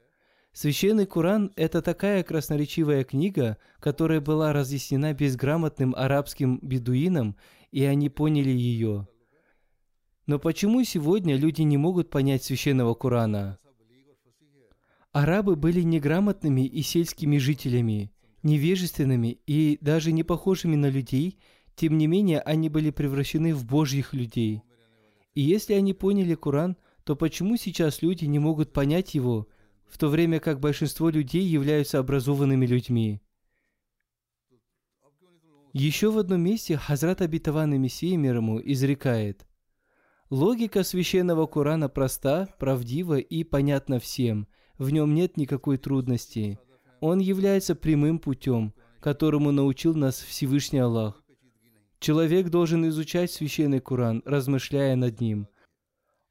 [0.53, 7.39] Священный Коран– это такая красноречивая книга, которая была разъяснена безграмотным арабским бедуинам,
[7.73, 9.09] и они поняли ее.
[10.27, 13.59] Но почему сегодня люди не могут понять священного Корана?
[15.13, 18.11] Арабы были неграмотными и сельскими жителями,
[18.43, 21.39] невежественными и даже не похожими на людей,
[21.77, 24.63] тем не менее они были превращены в божьих людей.
[25.35, 29.47] И если они поняли Коран, то почему сейчас люди не могут понять его,
[29.87, 33.21] в то время как большинство людей являются образованными людьми?
[35.75, 39.47] Еще в одном месте Хазрат Абитаван и Мессия мир ему изрекает–
[40.35, 44.49] Логика священного Корана проста, правдива и понятна всем.
[44.79, 46.59] В нем нет никакой трудности.
[46.99, 51.23] Он является прямым путем, которому научил нас Всевышний Аллах.
[52.01, 55.47] Человек должен изучать священный Коран, размышляя над ним.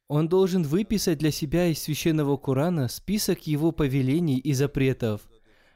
[0.10, 5.22] Он должен выписать для себя из священного Корана список его повелений и запретов.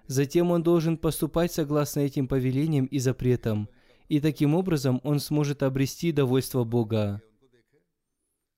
[0.07, 3.69] Затем он должен поступать согласно этим повелениям и запретам,
[4.09, 7.21] и таким образом он сможет обрести довольство Бога.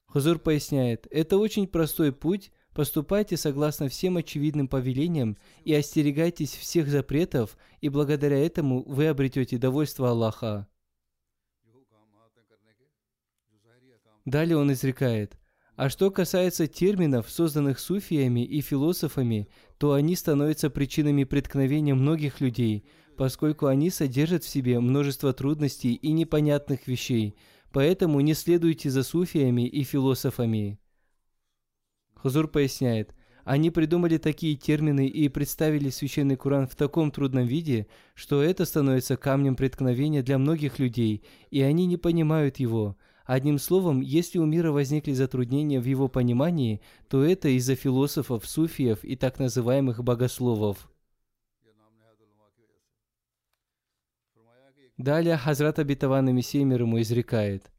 [0.10, 7.56] Хузур поясняет, это очень простой путь, поступайте согласно всем очевидным повелениям и остерегайтесь всех запретов,
[7.80, 10.68] и благодаря этому вы обретете довольство Аллаха.
[14.26, 15.38] Далее он изрекает,
[15.76, 22.84] а что касается терминов, созданных суфиями и философами, то они становятся причинами преткновения многих людей,
[23.16, 27.38] поскольку они содержат в себе множество трудностей и непонятных вещей,
[27.72, 30.80] поэтому не следуйте за суфиями и философами.
[32.16, 38.44] Хузур поясняет, они придумали такие термины и представили священный Куран в таком трудном виде, что
[38.44, 42.98] это становится камнем преткновения для многих людей, и они не понимают его–
[43.30, 49.04] Одним словом, если у мира возникли затруднения в его понимании, то это из-за философов, суфиев
[49.04, 50.90] и так называемых богословов.
[55.00, 57.72] Далее Хазрат Абитаван Мессия мир ему изрекает.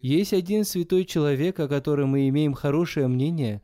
[0.00, 3.62] Есть один святой человек, о котором мы имеем хорошее мнение,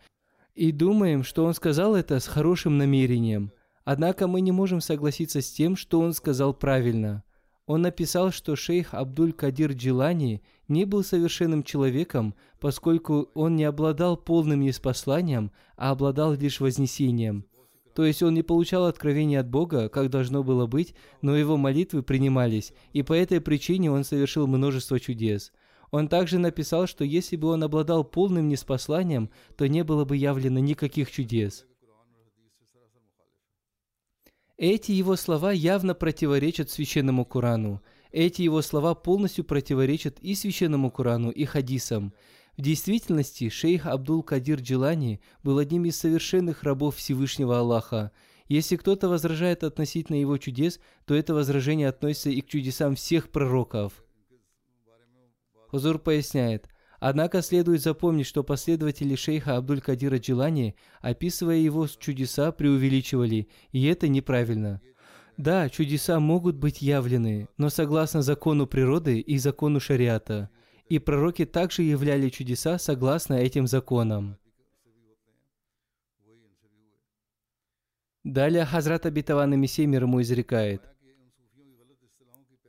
[0.57, 3.53] и думаем, что он сказал это с хорошим намерением.
[3.85, 7.23] Однако мы не можем согласиться с тем, что он сказал правильно.
[7.67, 14.63] Он написал, что шейх Абдуль-Кадир Джилани не был совершенным человеком, поскольку он не обладал полным
[14.63, 17.47] неспосланием, а обладал лишь вознесением.
[17.97, 22.03] То есть он не получал откровения от Бога, как должно было быть, но его молитвы
[22.03, 25.51] принимались, и по этой причине он совершил множество чудес.
[25.91, 30.59] Он также написал, что если бы он обладал полным неспосланием, то не было бы явлено
[30.59, 31.65] никаких чудес.
[34.59, 37.81] Эти его слова явно противоречат священному Корану.
[38.13, 42.13] Эти его слова полностью противоречат и священному Корану, и хадисам.
[42.57, 48.13] В действительности, шейх Абдул-Кадир Джилани был одним из совершенных рабов Всевышнего Аллаха.
[48.49, 54.05] Если кто-то возражает относительно его чудес, то это возражение относится и к чудесам всех пророков.
[55.69, 63.87] Хузур поясняет– Однако следует запомнить, что последователи шейха Абдуль-Кадира Джилани, описывая его чудеса, преувеличивали, и
[63.87, 64.81] это неправильно.
[65.37, 70.49] Да, чудеса могут быть явлены, но согласно закону природы и закону шариата.
[70.89, 74.39] И пророки также являли чудеса согласно этим законам.
[78.25, 80.83] Далее Хазрат Абитаван Мессия мир ему изрекает–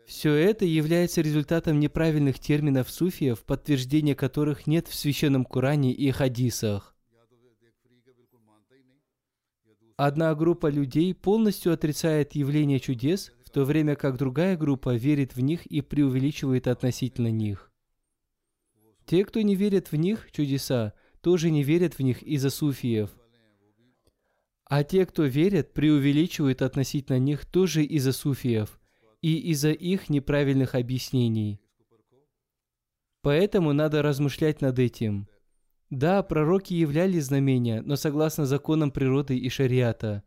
[0.07, 6.95] все это является результатом неправильных терминов суфиев, подтверждения которых нет в священном Коране и хадисах.
[9.97, 15.41] Одна группа людей полностью отрицает явление чудес, в то время как другая группа верит в
[15.41, 17.66] них и преувеличивает относительно них.
[19.07, 23.09] Те, кто не верит в них, чудеса, тоже не верят в них из-за суфиев.
[24.65, 28.79] А те, кто верят, преувеличивают относительно них тоже из-за суфиев–
[29.21, 31.59] и из-за их неправильных объяснений.
[33.21, 35.27] Поэтому надо размышлять над этим.
[35.89, 40.23] Да, пророки являли знамения, но согласно законам природы и шариата.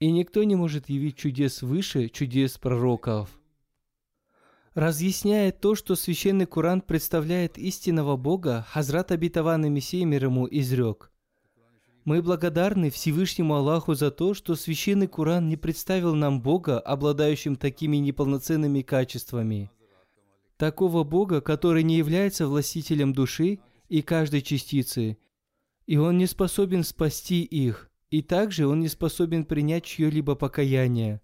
[0.00, 3.37] И никто не может явить чудес выше чудес пророков.
[4.78, 11.10] Разъясняя то, что священный Куран представляет истинного Бога, Хазрат Абитаван и Мессия мир ему изрек–
[12.04, 17.98] мы благодарны Всевышнему Аллаху за то, что Священный Куран не представил нам Бога, обладающим такими
[17.98, 19.70] неполноценными качествами.
[20.56, 23.58] Такого Бога, который не является властителем души
[23.90, 25.18] и каждой частицы,
[25.86, 31.20] и Он не способен спасти их, и также Он не способен принять чье-либо покаяние.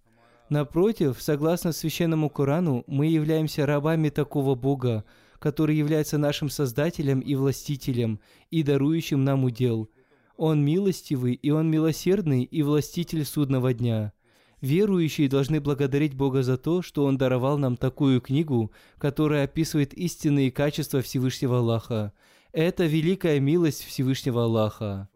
[0.49, 5.05] Напротив, согласно Священному Корану, мы являемся рабами такого Бога,
[5.39, 9.91] который является нашим Создателем и Властителем, и дарующим нам удел–
[10.37, 14.13] он милостивый, и Он милосердный, и властитель судного дня.
[14.61, 20.51] Верующие должны благодарить Бога за то, что Он даровал нам такую книгу, которая описывает истинные
[20.51, 22.13] качества Всевышнего Аллаха.
[22.53, 25.09] Это великая милость Всевышнего Аллаха.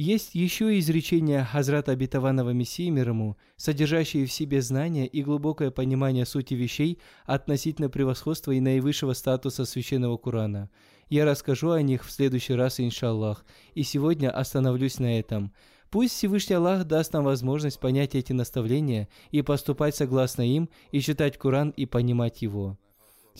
[0.00, 6.24] Есть еще изречения Хазрата Абитаванова Мессии мир ему, содержащие в себе знания и глубокое понимание
[6.24, 10.70] сути вещей относительно превосходства и наивысшего статуса Священного Курана–
[11.10, 13.44] я расскажу о них в следующий раз, иншаллах,
[13.74, 15.52] и сегодня остановлюсь на этом.
[15.90, 21.38] Пусть Всевышний Аллах даст нам возможность понять эти наставления и поступать согласно им, и читать
[21.38, 22.76] Куран и понимать его.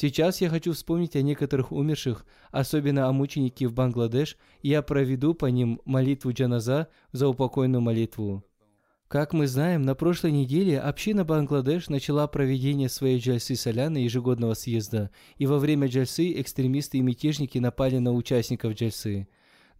[0.01, 5.35] Сейчас я хочу вспомнить о некоторых умерших, особенно о мученике в Бангладеш, и я проведу
[5.35, 8.45] по ним молитву джаназа за упокойную молитву.
[9.09, 15.11] Как мы знаем, на прошлой неделе община Бангладеш начала проведение своей джальсы соляны ежегодного съезда,
[15.37, 19.27] и во время джальсы экстремисты и мятежники напали на участников джальсы.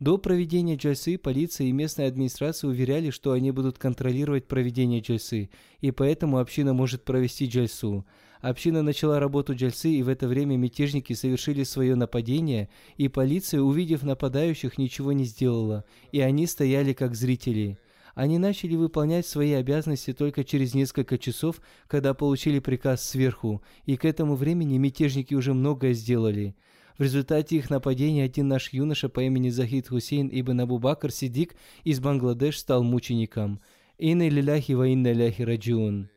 [0.01, 5.51] До проведения джальсы полиция и местная администрация уверяли, что они будут контролировать проведение джальсы,
[5.81, 8.05] и поэтому община может провести джальсу.
[8.41, 14.03] Община начала работу джальсы, и в это время мятежники совершили свое нападение, и полиция, увидев
[14.03, 17.79] нападающих, ничего не сделала, и они стояли как зрители.
[18.15, 24.05] Они начали выполнять свои обязанности только через несколько часов, когда получили приказ сверху, и к
[24.05, 26.55] этому времени мятежники уже многое сделали–
[26.99, 31.55] в результате их нападения один наш юноша по имени Захид Хусейн ибн Абу Бакр Сидик
[31.85, 33.61] из Бангладеш стал мучеником.
[33.99, 36.09] Инна лиляхи ва инна ляхи раджиун.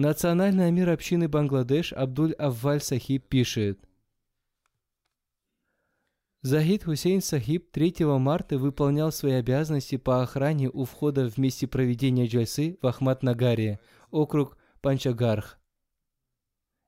[0.00, 3.78] Национальный амир общины Бангладеш Абдуль Авваль Сахиб пишет–
[6.40, 12.24] Захид Хусейн Сахиб 3 марта выполнял свои обязанности по охране у входа в месте проведения
[12.24, 13.78] джальсы в Ахмад-Нагаре,
[14.10, 15.60] округ Панчагарх.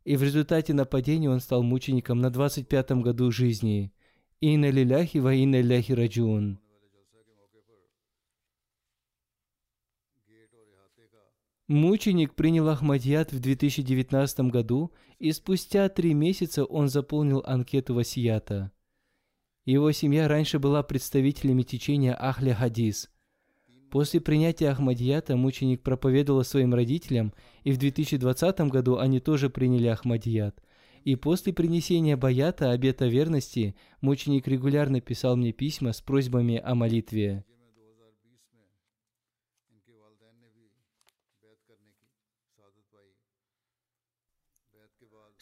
[0.04, 3.92] И в результате нападения он стал мучеником на 25-м году жизни.
[4.40, 6.62] Инна лиляхи ва инна ляхи раджун.
[11.68, 18.72] Мученик принял Ахмадьят в 2019 году, и спустя три месяца он заполнил анкету васията–
[19.64, 23.08] его семья раньше была представителями течения Ахля Хадис.
[23.92, 27.32] После принятия Ахмадията мученик проповедовал своим родителям,
[27.62, 30.60] и в 2020 году они тоже приняли Ахмадият.
[31.04, 37.44] И после принесения баята, обета верности, мученик регулярно писал мне письма с просьбами о молитве.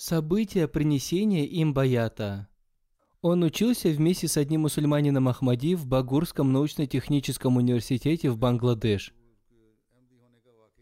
[0.02, 2.48] События принесения им баята–
[3.20, 9.12] он учился вместе с одним мусульманином Ахмади в Багурском научно-техническом университете в Бангладеш.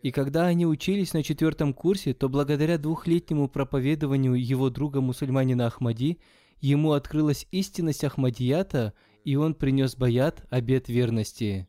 [0.02, 6.20] И когда они учились на четвертом курсе, то благодаря двухлетнему проповедованию его друга мусульманина Ахмади,
[6.60, 8.92] ему открылась истинность Ахмадията,
[9.24, 11.68] и он принес баят, обет верности.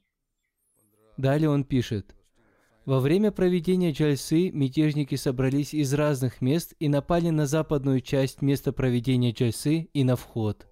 [1.17, 2.15] Далее он пишет.
[2.89, 8.73] Во время проведения джальсы мятежники собрались из разных мест и напали на западную часть места
[8.73, 10.65] проведения джальсы и на вход.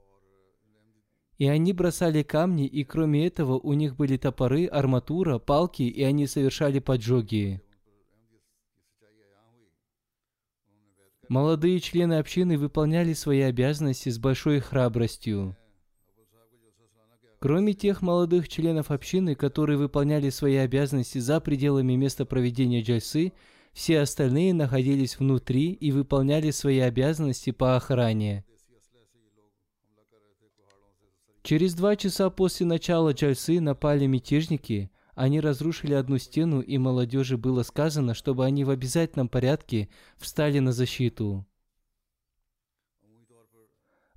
[1.37, 6.25] И они бросали камни, и кроме этого у них были топоры, арматура, палки, и они
[6.25, 7.61] совершали поджоги.
[11.29, 15.55] Молодые члены общины выполняли свои обязанности с большой храбростью.
[17.39, 23.33] Кроме тех молодых членов общины, которые выполняли свои обязанности за пределами места проведения джальсы,
[23.73, 28.43] все остальные находились внутри и выполняли свои обязанности по охране.
[31.43, 34.89] Через два часа после начала джальсы напали мятежники.
[35.13, 40.71] Они разрушили одну стену, и молодежи было сказано, чтобы они в обязательном порядке встали на
[40.71, 41.45] защиту.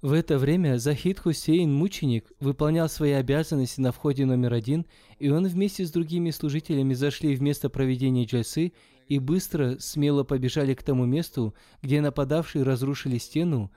[0.02, 4.86] В это время Захид Хусейн, мученик, выполнял свои обязанности на входе номер один,
[5.18, 8.72] и он вместе с другими служителями зашли в место проведения джальсы
[9.08, 13.70] и быстро, смело побежали к тому месту, где нападавшие разрушили стену,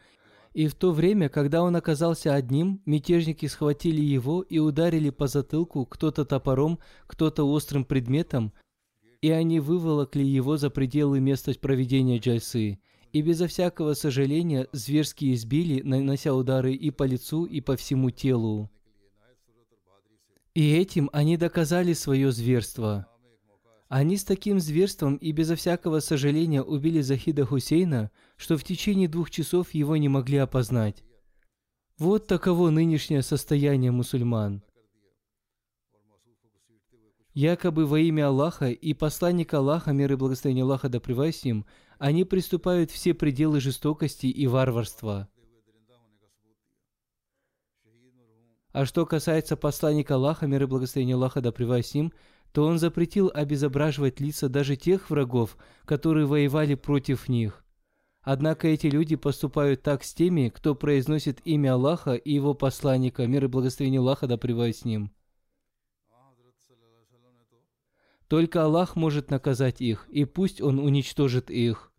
[0.53, 5.85] и в то время, когда он оказался одним, мятежники схватили его и ударили по затылку
[5.85, 8.53] кто-то топором, кто-то острым предметом,
[9.21, 12.79] и они выволокли его за пределы места проведения джальсы–
[13.13, 18.71] и безо всякого сожаления зверски избили, нанося удары и по лицу, и по всему телу.
[20.55, 23.07] И этим они доказали свое зверство.
[23.87, 29.29] Они с таким зверством и безо всякого сожаления убили Захида Хусейна, что в течение двух
[29.29, 31.03] часов его не могли опознать.
[31.99, 34.63] Вот таково нынешнее состояние мусульман.
[37.35, 41.65] Якобы во имя Аллаха и посланника Аллаха, мир и благословение Аллаха да с ним,
[41.99, 45.29] они приступают все пределы жестокости и варварства.
[48.71, 52.11] А что касается посланника Аллаха, мир и благословение Аллаха да с ним,
[52.51, 57.63] то он запретил обезображивать лица даже тех врагов, которые воевали против них.
[58.21, 63.45] Однако эти люди поступают так с теми, кто произносит имя Аллаха и его посланника, мир
[63.45, 65.11] и благословение Аллаха да с ним–
[68.33, 71.93] Только Аллах может наказать их, и пусть Он уничтожит их.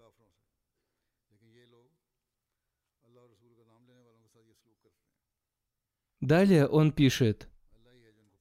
[6.20, 7.48] Далее он пишет.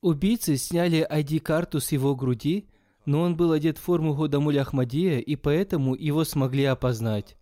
[0.01, 2.67] Убийцы сняли ID-карту с его груди,
[3.05, 7.37] но он был одет в форму Гудамуль Ахмадия, и поэтому его смогли опознать.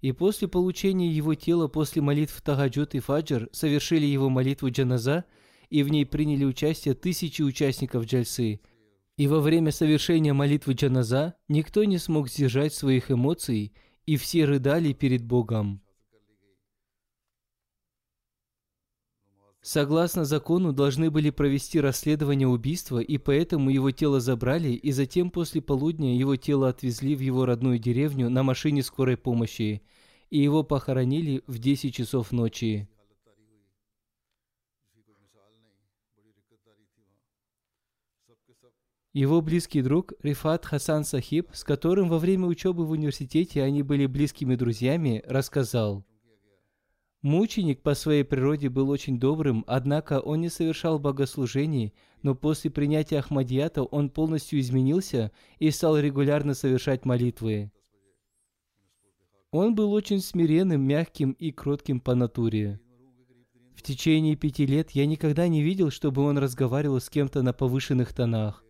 [0.00, 5.26] И после получения его тела после молитв Тагаджут и Фаджр совершили его молитву Джаназа,
[5.70, 8.58] и в ней приняли участие тысячи участников джальсы–
[9.16, 13.72] И во время совершения молитвы джаназа никто не смог сдержать своих эмоций,
[14.04, 15.80] и все рыдали перед Богом.
[19.62, 25.60] Согласно закону, должны были провести расследование убийства, и поэтому его тело забрали, и затем после
[25.60, 29.82] полудня его тело отвезли в его родную деревню на машине скорой помощи,
[30.30, 32.88] и его похоронили в 10 часов ночи.
[39.16, 44.04] Его близкий друг Рифат Хасан Сахиб, с которым во время учебы в университете они были
[44.04, 46.04] близкими друзьями, рассказал–
[47.22, 53.18] Мученик по своей природе был очень добрым, однако он не совершал богослужений, но после принятия
[53.18, 57.72] Ахмадията он полностью изменился и стал регулярно совершать молитвы.
[59.50, 62.80] Он был очень смиренным, мягким и кротким по натуре.
[63.74, 68.12] В течение пяти лет я никогда не видел, чтобы он разговаривал с кем-то на повышенных
[68.12, 68.65] тонах.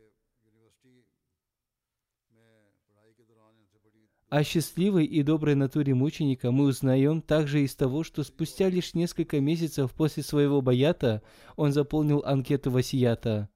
[4.28, 9.40] О счастливой и доброй натуре мученика мы узнаем также из того, что спустя лишь несколько
[9.40, 11.22] месяцев после своего баята
[11.54, 13.48] он заполнил анкету васията.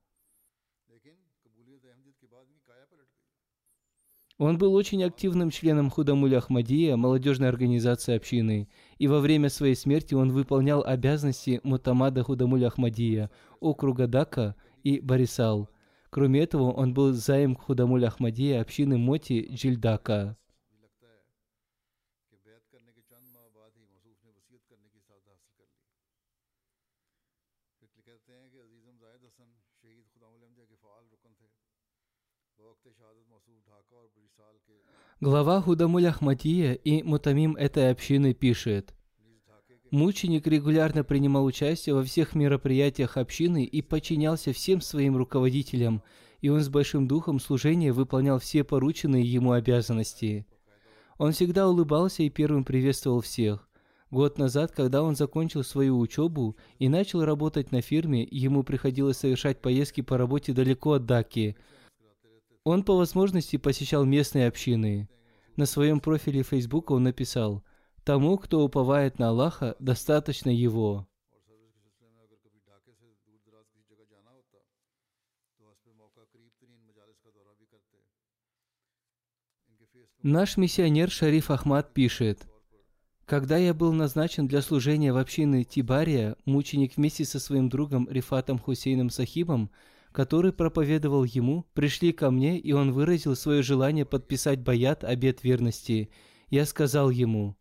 [4.38, 10.14] Он был очень активным членом Худамуль Ахмадия, молодежной организации общины, и во время своей смерти
[10.14, 14.54] он выполнял обязанности Мутамада Худамуль Ахмадия, округа Дака
[14.84, 15.68] и Барисал.
[16.10, 20.38] Кроме этого, он был заем Худамуль Ахмадия общины Моти Джильдака.
[35.20, 38.94] Глава Худамуль Ахмадия и Мутамим этой общины пишет,
[39.90, 46.02] Мученик регулярно принимал участие во всех мероприятиях общины и подчинялся всем своим руководителям,
[46.40, 50.46] и он с большим духом служения выполнял все порученные ему обязанности.
[51.18, 53.69] Он всегда улыбался и первым приветствовал всех.
[54.10, 59.60] Год назад, когда он закончил свою учебу и начал работать на фирме, ему приходилось совершать
[59.60, 61.56] поездки по работе далеко от Даки–
[62.64, 65.08] он по возможности посещал местные общины.
[65.56, 67.64] На своем профиле Facebook он написал
[68.04, 71.06] «Тому, кто уповает на Аллаха, достаточно его».
[80.22, 82.46] Наш миссионер Шариф Ахмад пишет,
[83.30, 88.58] «Когда я был назначен для служения в общине Тибария, мученик вместе со своим другом Рифатом
[88.58, 89.70] Хусейном Сахибом
[90.10, 96.10] который проповедовал ему, пришли ко мне, и он выразил свое желание подписать баят обет верности.
[96.48, 97.56] Я сказал ему,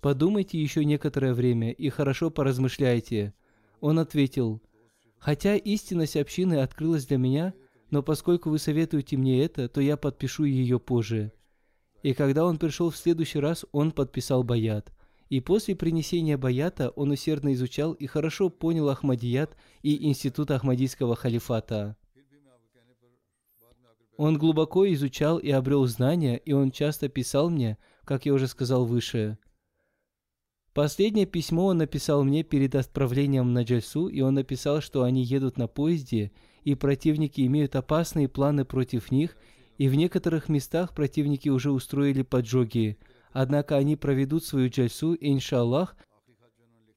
[0.00, 3.34] «Подумайте еще некоторое время и хорошо поразмышляйте».
[3.80, 4.62] Он ответил,
[5.18, 7.52] «Хотя истинность общины открылась для меня,
[7.90, 11.30] но поскольку вы советуете мне это, то я подпишу ее позже».
[12.04, 14.92] И когда он пришел в следующий раз, он подписал баят–
[15.34, 21.96] и после принесения баята он усердно изучал и хорошо понял Ахмадият и институт Ахмадийского халифата.
[24.16, 28.84] Он глубоко изучал и обрел знания, и он часто писал мне, как я уже сказал
[28.84, 29.38] выше.
[30.72, 35.56] Последнее письмо он написал мне перед отправлением на Джальсу, и он написал, что они едут
[35.56, 36.30] на поезде,
[36.62, 39.36] и противники имеют опасные планы против них,
[39.78, 42.98] и в некоторых местах противники уже устроили поджоги–
[43.34, 45.96] Однако они проведут свою джальсу, иншаллах,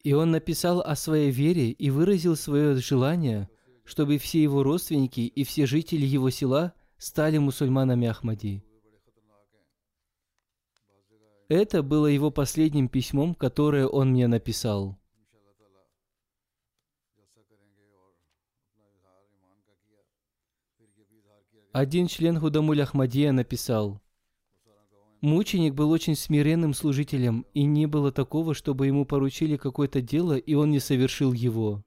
[0.04, 3.50] и он написал о своей вере и выразил свое желание,
[3.84, 8.64] чтобы все его родственники и все жители его села стали мусульманами Ахмади.
[11.50, 15.00] Это было его последним письмом, которое он мне написал.
[21.78, 24.02] Один член Худамуль Ахмадия написал–
[25.22, 30.56] Мученик был очень смиренным служителем, и не было такого, чтобы ему поручили какое-то дело, и
[30.56, 31.84] он не совершил его.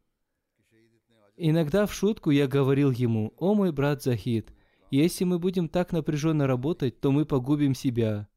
[1.36, 4.55] Иногда в шутку я говорил ему, «О мой брат Захид,
[4.93, 8.28] если мы будем так напряженно работать, то мы погубим себя».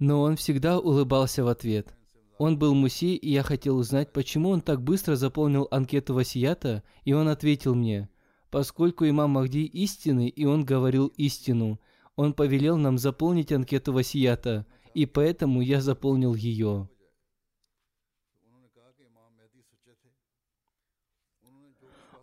[0.00, 1.96] Но он всегда улыбался в ответ.
[2.38, 7.12] Он был муси, и я хотел узнать, почему он так быстро заполнил анкету Васията, и
[7.12, 8.08] он ответил мне,
[8.50, 11.78] «Поскольку имам Махди истинный, и он говорил истину,
[12.16, 16.88] он повелел нам заполнить анкету Васията, и поэтому я заполнил ее.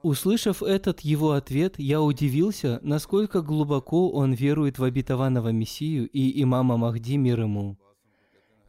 [0.05, 6.77] Услышав этот его ответ, я удивился, насколько глубоко он верует в обетованного Мессию и имама
[6.77, 7.77] Махди мир ему.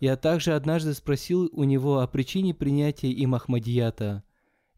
[0.00, 4.24] Я также однажды спросил у него о причине принятия им Ахмадията,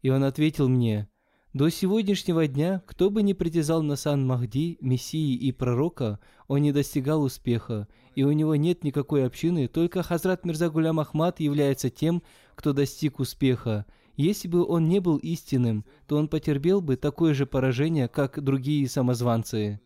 [0.01, 1.07] и он ответил мне,
[1.51, 6.71] До сегодняшнего дня, кто бы ни притязал на сан Махди, Мессии и Пророка, он не
[6.71, 12.21] достигал успеха, и у него нет никакой общины, только Хазрат Мирза Гулям Ахмад является тем,
[12.53, 13.87] кто достиг успеха.
[14.15, 18.87] Если бы он не был истинным, то он потерпел бы такое же поражение, как другие
[18.87, 19.79] самозванцы.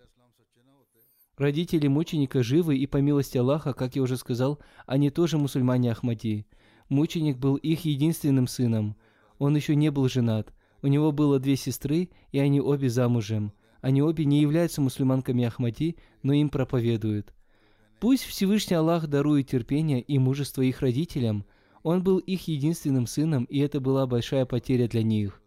[1.38, 6.46] Родители мученика живы, и по милости Аллаха, как я уже сказал, они тоже мусульмане Ахмади.
[6.90, 8.98] Мученик был их единственным сыном.
[9.38, 10.54] Он еще не был женат.
[10.84, 13.54] У него было две сестры, и они обе замужем.
[13.82, 17.34] Они обе не являются мусульманками Ахмади, но им проповедуют.
[18.02, 21.46] Пусть Всевышний Аллах дарует терпение и мужество их родителям.
[21.84, 25.42] Он был их единственным сыном, и это была большая потеря для них.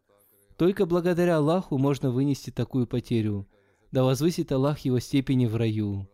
[0.57, 3.47] Только благодаря Аллаху можно вынести такую потерю.
[3.93, 6.09] Да возвысит Аллах его степени в раю.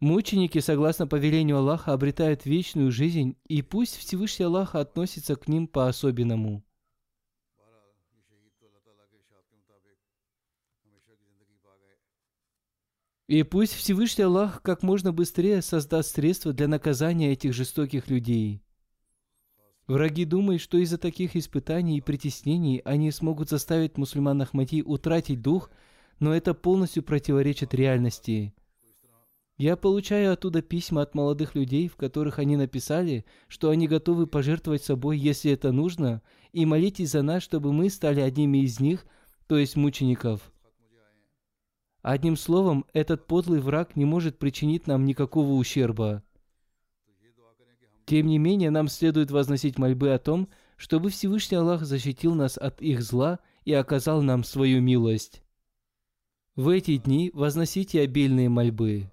[0.00, 6.64] Мученики, согласно повелению Аллаха, обретают вечную жизнь, и пусть Всевышний Аллах относится к ним по-особенному.
[13.28, 18.60] И пусть Всевышний Аллах как можно быстрее создаст средства для наказания этих жестоких людей.
[19.86, 25.70] Враги думают, что из-за таких испытаний и притеснений они смогут заставить мусульман Ахмади утратить дух,
[26.18, 28.54] но это полностью противоречит реальности.
[29.60, 34.82] Я получаю оттуда письма от молодых людей, в которых они написали, что они готовы пожертвовать
[34.82, 39.04] собой, если это нужно, и молитесь за нас, чтобы мы стали одними из них,
[39.48, 40.50] то есть мучеников.
[42.00, 46.22] Одним словом, этот подлый враг не может причинить нам никакого ущерба.
[48.06, 50.48] Тем не менее, нам следует возносить мольбы о том,
[50.78, 55.42] чтобы Всевышний Аллах защитил нас от их зла и оказал нам свою милость.
[56.56, 59.10] В эти дни возносите обильные мольбы.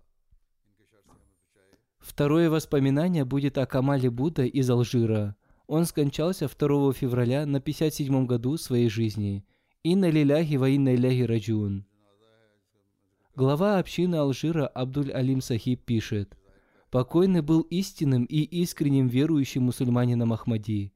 [2.08, 5.36] Второе воспоминание будет о Камале Будда из Алжира.
[5.68, 9.46] Он скончался 2 февраля на 57 году своей жизни.
[9.84, 11.86] Инна лиляхи ва инна иляхи раджун.
[13.36, 16.38] Глава общины Алжира Абдуль Алим Сахиб пишет,
[16.92, 20.94] «Покойный был истинным и искренним верующим мусульманином Ахмади.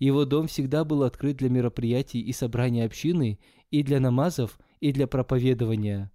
[0.00, 3.38] Его дом всегда был открыт для мероприятий и собраний общины,
[3.70, 6.10] и для намазов, и для проповедования.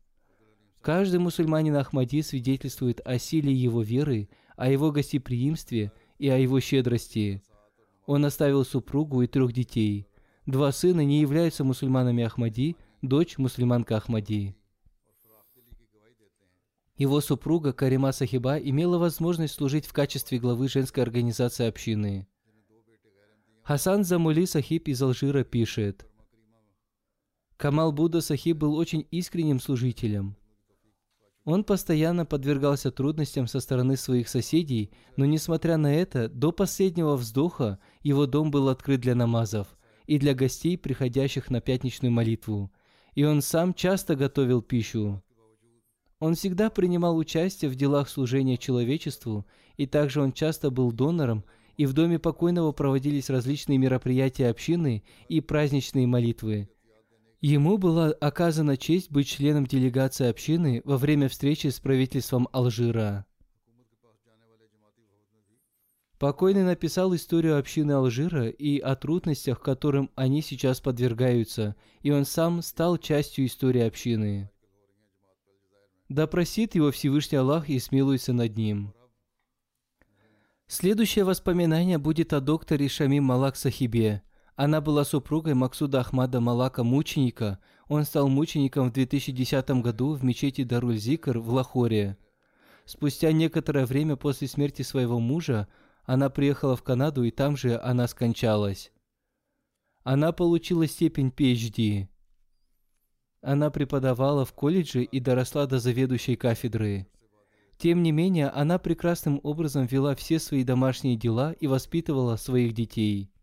[0.86, 7.42] Каждый мусульманин Ахмади свидетельствует о силе его веры, о его гостеприимстве и о его щедрости.
[8.06, 10.08] Он оставил супругу и трех детей.
[10.46, 14.56] Два сына не являются мусульманами Ахмади, дочь мусульманка Ахмади.
[16.98, 22.28] Его супруга Карима Сахиба имела возможность служить в качестве главы женской организации общины.
[23.64, 26.06] Хасан Замули Сахиб из Алжира пишет,
[27.58, 30.36] Камал Будда Сахиб был очень искренним служителем.
[31.46, 37.78] Он постоянно подвергался трудностям со стороны своих соседей, но несмотря на это, до последнего вздоха
[38.02, 39.68] его дом был открыт для намазов
[40.08, 42.72] и для гостей, приходящих на пятничную молитву.
[43.14, 45.22] И он сам часто готовил пищу.
[46.20, 49.46] Он всегда принимал участие в делах служения человечеству,
[49.78, 51.46] и также он часто был донором,
[51.78, 56.70] и в доме покойного проводились различные мероприятия общины и праздничные молитвы.
[57.48, 63.24] Ему была оказана честь быть членом делегации общины во время встречи с правительством Алжира.
[66.18, 72.64] Покойный написал историю общины Алжира и о трудностях, которым они сейчас подвергаются, и он сам
[72.64, 74.50] стал частью истории общины.
[76.10, 78.91] Да просит его Всевышний Аллах и смилуется над ним.
[80.66, 84.24] Следующее воспоминание будет о докторе Шамим Малак Сахибе–
[84.56, 87.60] она была супругой Максуда Ахмада Малака Мученика.
[87.89, 92.18] Он стал мучеником в 2010 году в мечети Даруль-Зикр в Лахоре.
[92.86, 95.68] Спустя некоторое время после смерти своего мужа
[96.06, 98.93] она приехала в Канаду, и там же она скончалась.
[100.03, 102.08] Она получила степень PhD.
[103.41, 107.08] Она преподавала в колледже и доросла до заведующей кафедры.
[107.78, 113.35] Тем не менее, она прекрасным образом вела все свои домашние дела и воспитывала своих детей.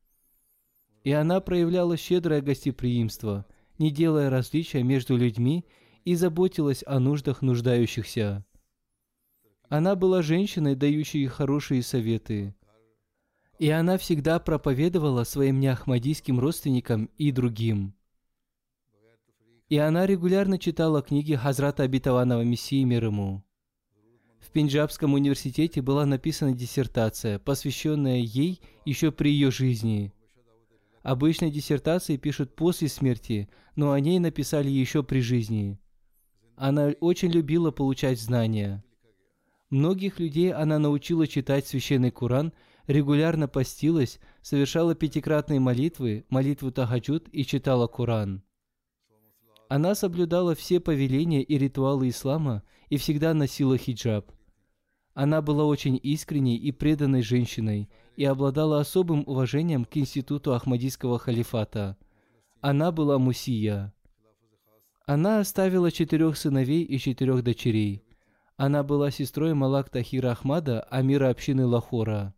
[1.05, 3.45] И она проявляла щедрое гостеприимство,
[3.79, 5.65] не делая различия между людьми
[6.05, 8.45] и заботилась о нуждах нуждающихся.
[9.69, 12.55] Она была женщиной, дающей хорошие советы.
[13.59, 17.95] И она всегда проповедовала своим неахмадийским родственникам и другим.
[19.69, 23.43] И она регулярно читала книги Хазрата Абитаванова Мессии мир ему.
[24.41, 30.13] В Пенджабском университете была написана диссертация, посвященная ей еще при ее жизни–
[31.03, 35.79] Обычно диссертации пишут после смерти, но о ней написали еще при жизни.
[36.57, 38.85] Она очень любила получать знания.
[39.71, 42.53] Многих людей она научила читать священный Куран,
[42.87, 48.43] регулярно постилась, совершала пятикратные молитвы, молитву Тахаджуд и читала Коран.
[49.69, 54.31] Она соблюдала все повеления и ритуалы ислама и всегда носила хиджаб.
[55.15, 61.97] Она была очень искренней и преданной женщиной и обладала особым уважением к институту Ахмадийского халифата.
[62.61, 63.93] Она была мусия.
[65.07, 68.05] Она оставила четырех сыновей и четырех дочерей.
[68.57, 72.35] Она была сестрой Малак Тахира Ахмада, амира общины Лахора.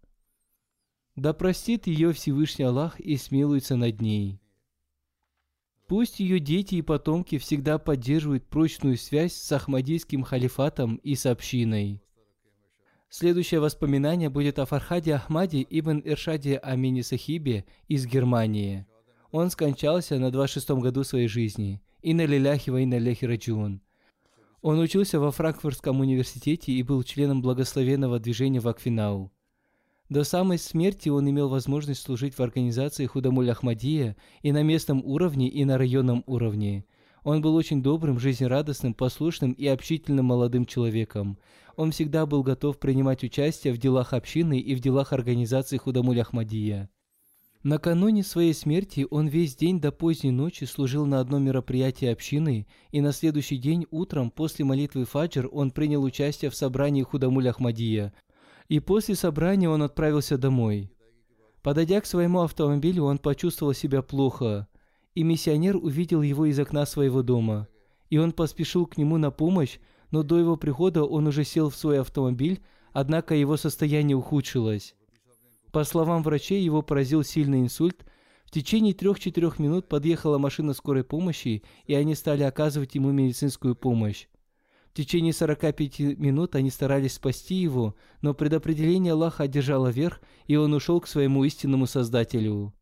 [1.16, 4.40] Да простит ее Всевышний Аллах и смилуется над ней.
[5.86, 12.03] Пусть ее дети и потомки всегда поддерживают прочную связь с Ахмадийским халифатом и с общиной.
[13.16, 18.88] Следующее воспоминание будет о Фархаде Ахмаде ибн Иршаде Амини Сахибе из Германии.
[19.30, 21.80] Он скончался на 26-м году своей жизни.
[22.02, 23.80] Инна лиляхи ва инна лехи.
[24.62, 29.30] Он учился во Франкфуртском университете и был членом благословенного движения Вакфинау.
[30.08, 35.48] До самой смерти он имел возможность служить в организации Худамуль Ахмадия и на местном уровне,
[35.48, 36.84] и на районном уровне.
[37.24, 41.38] Он был очень добрым, жизнерадостным, послушным и общительным молодым человеком.
[41.74, 46.90] Он всегда был готов принимать участие в делах общины и в делах организации Худамуль Ахмадия.
[47.62, 53.00] Накануне своей смерти он весь день до поздней ночи служил на одном мероприятии общины, и
[53.00, 58.12] на следующий день утром после молитвы Фаджр он принял участие в собрании Худамуль Ахмадия.
[58.68, 60.92] И после собрания он отправился домой.
[61.62, 64.68] Подойдя к своему автомобилю, он почувствовал себя плохо,
[65.14, 67.68] и миссионер увидел его из окна своего дома.
[68.10, 69.78] И он поспешил к нему на помощь,
[70.10, 72.62] но до его прихода он уже сел в свой автомобиль,
[72.92, 74.94] однако его состояние ухудшилось.
[75.72, 78.04] По словам врачей, его поразил сильный инсульт.
[78.44, 84.28] В течение трех-четырех минут подъехала машина скорой помощи, и они стали оказывать ему медицинскую помощь.
[84.92, 90.72] В течение 45 минут они старались спасти его, но предопределение Аллаха одержало верх, и он
[90.72, 92.72] ушел к своему истинному Создателю.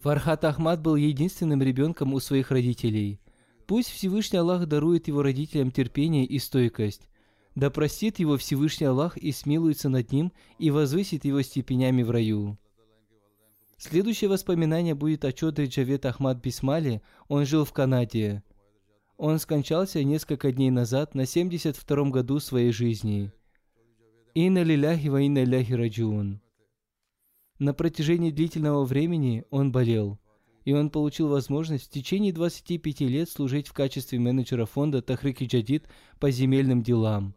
[0.00, 3.20] Фархат Ахмад был единственным ребенком у своих родителей.
[3.66, 7.08] Пусть Всевышний Аллах дарует его родителям терпение и стойкость.
[7.54, 12.56] Да простит его Всевышний Аллах и смилуется над ним и возвысит его степенями в раю.
[13.76, 18.42] Следующее воспоминание будет о Чодре Джавет Ахмад Бисмале, он жил в Канаде.
[19.16, 23.32] Он скончался несколько дней назад на 72-м году своей жизни.
[24.34, 26.40] Инна лиляхи ва инна ляхи раджун.
[27.58, 30.20] На протяжении длительного времени он болел,
[30.64, 35.88] и он получил возможность в течение 25 лет служить в качестве менеджера фонда Тахрики Джадид
[36.20, 37.34] по земельным делам.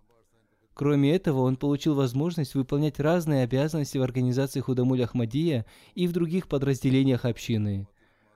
[0.75, 5.65] Кроме этого, он получил возможность выполнять разные обязанности в организации Худамуль Ахмадия
[5.95, 7.87] и в других подразделениях общины.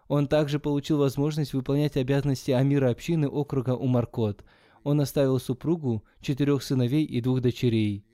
[0.08, 4.44] Он также получил возможность выполнять обязанности амира общины округа Умаркот.
[4.84, 8.06] Он оставил супругу, четырех сыновей и двух дочерей.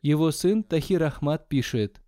[0.00, 2.00] Его сын Тахир Ахмад пишет–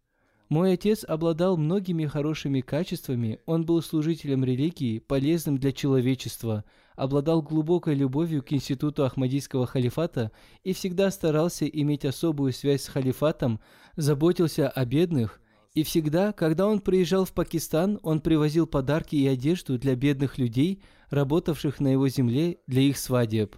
[0.49, 6.65] мой отец обладал многими хорошими качествами, он был служителем религии, полезным для человечества,
[6.97, 10.33] обладал глубокой любовью к институту Ахмадийского халифата
[10.65, 13.61] и всегда старался иметь особую связь с халифатом,
[13.97, 15.41] заботился о бедных,
[15.75, 20.83] и всегда, когда он приезжал в Пакистан, он привозил подарки и одежду для бедных людей,
[21.11, 23.55] работавших на его земле для их свадеб.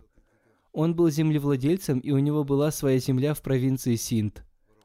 [0.73, 4.45] Он был землевладельцем, и у него была своя земля в провинции Синд.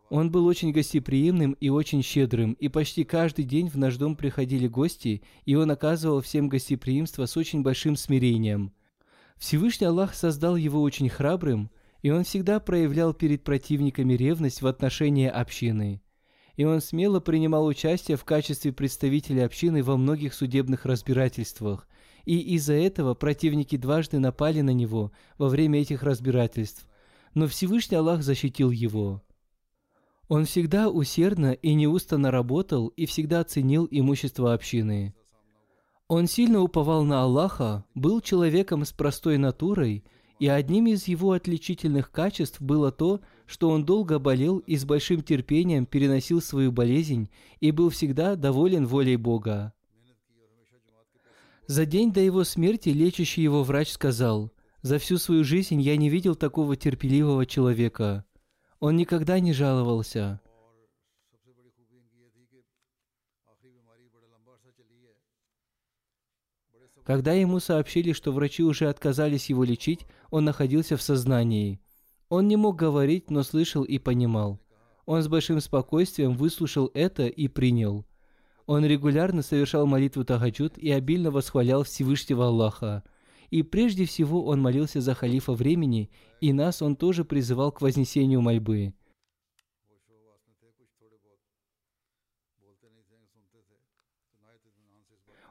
[0.10, 4.68] Он был очень гостеприимным и очень щедрым, и почти каждый день в наш дом приходили
[4.68, 8.72] гости, и он оказывал всем гостеприимство с очень большим смирением.
[9.38, 11.72] Всевышний Аллах создал его очень храбрым,
[12.04, 16.02] и он всегда проявлял перед противниками ревность в отношении общины.
[16.56, 21.88] И он смело принимал участие в качестве представителя общины во многих судебных разбирательствах,
[22.26, 26.88] и из-за этого противники дважды напали на него во время этих разбирательств.
[27.34, 29.22] Но Всевышний Аллах защитил его.
[30.28, 35.14] Он всегда усердно и неустанно работал и всегда ценил имущество общины.
[36.08, 40.04] Он сильно уповал на Аллаха, был человеком с простой натурой,
[40.40, 45.22] и одним из его отличительных качеств было то, что он долго болел и с большим
[45.22, 49.74] терпением переносил свою болезнь и был всегда доволен волей Бога.
[51.68, 54.52] За день до его смерти лечащий его врач сказал,
[54.82, 58.26] «За всю свою жизнь я не видел такого терпеливого человека».
[58.80, 60.42] Он никогда не жаловался.
[67.06, 71.80] Когда ему сообщили, что врачи уже отказались его лечить, он находился в сознании.
[72.30, 74.60] Он не мог говорить, но слышал и понимал.
[75.06, 78.06] Он с большим спокойствием выслушал это и принял.
[78.66, 83.04] Он регулярно совершал молитву Тахаджуд и обильно восхвалял Всевышнего Аллаха.
[83.50, 86.10] И прежде всего он молился за халифа времени,
[86.42, 88.94] и нас он тоже призывал к вознесению мольбы.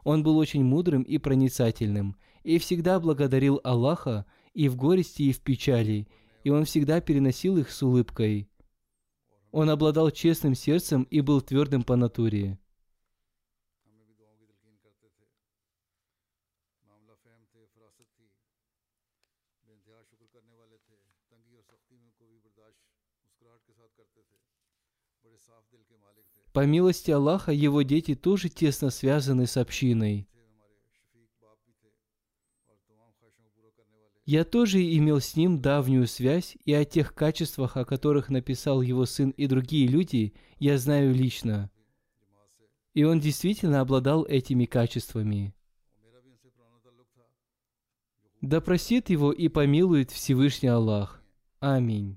[0.05, 5.41] Он был очень мудрым и проницательным, и всегда благодарил Аллаха и в горести, и в
[5.41, 6.07] печали,
[6.45, 8.49] и он всегда переносил их с улыбкой.
[9.51, 12.59] Он обладал честным сердцем и был твердым по натуре.
[26.55, 30.29] По милости Аллаха, его дети тоже тесно связаны с общиной.
[34.25, 39.05] Я тоже имел с ним давнюю связь, и о тех качествах, о которых написал его
[39.05, 41.73] сын и другие люди, я знаю лично.
[42.95, 45.53] И он действительно обладал этими качествами.
[48.41, 51.21] Да просит его и помилует Всевышний Аллах.
[51.59, 52.17] Аминь.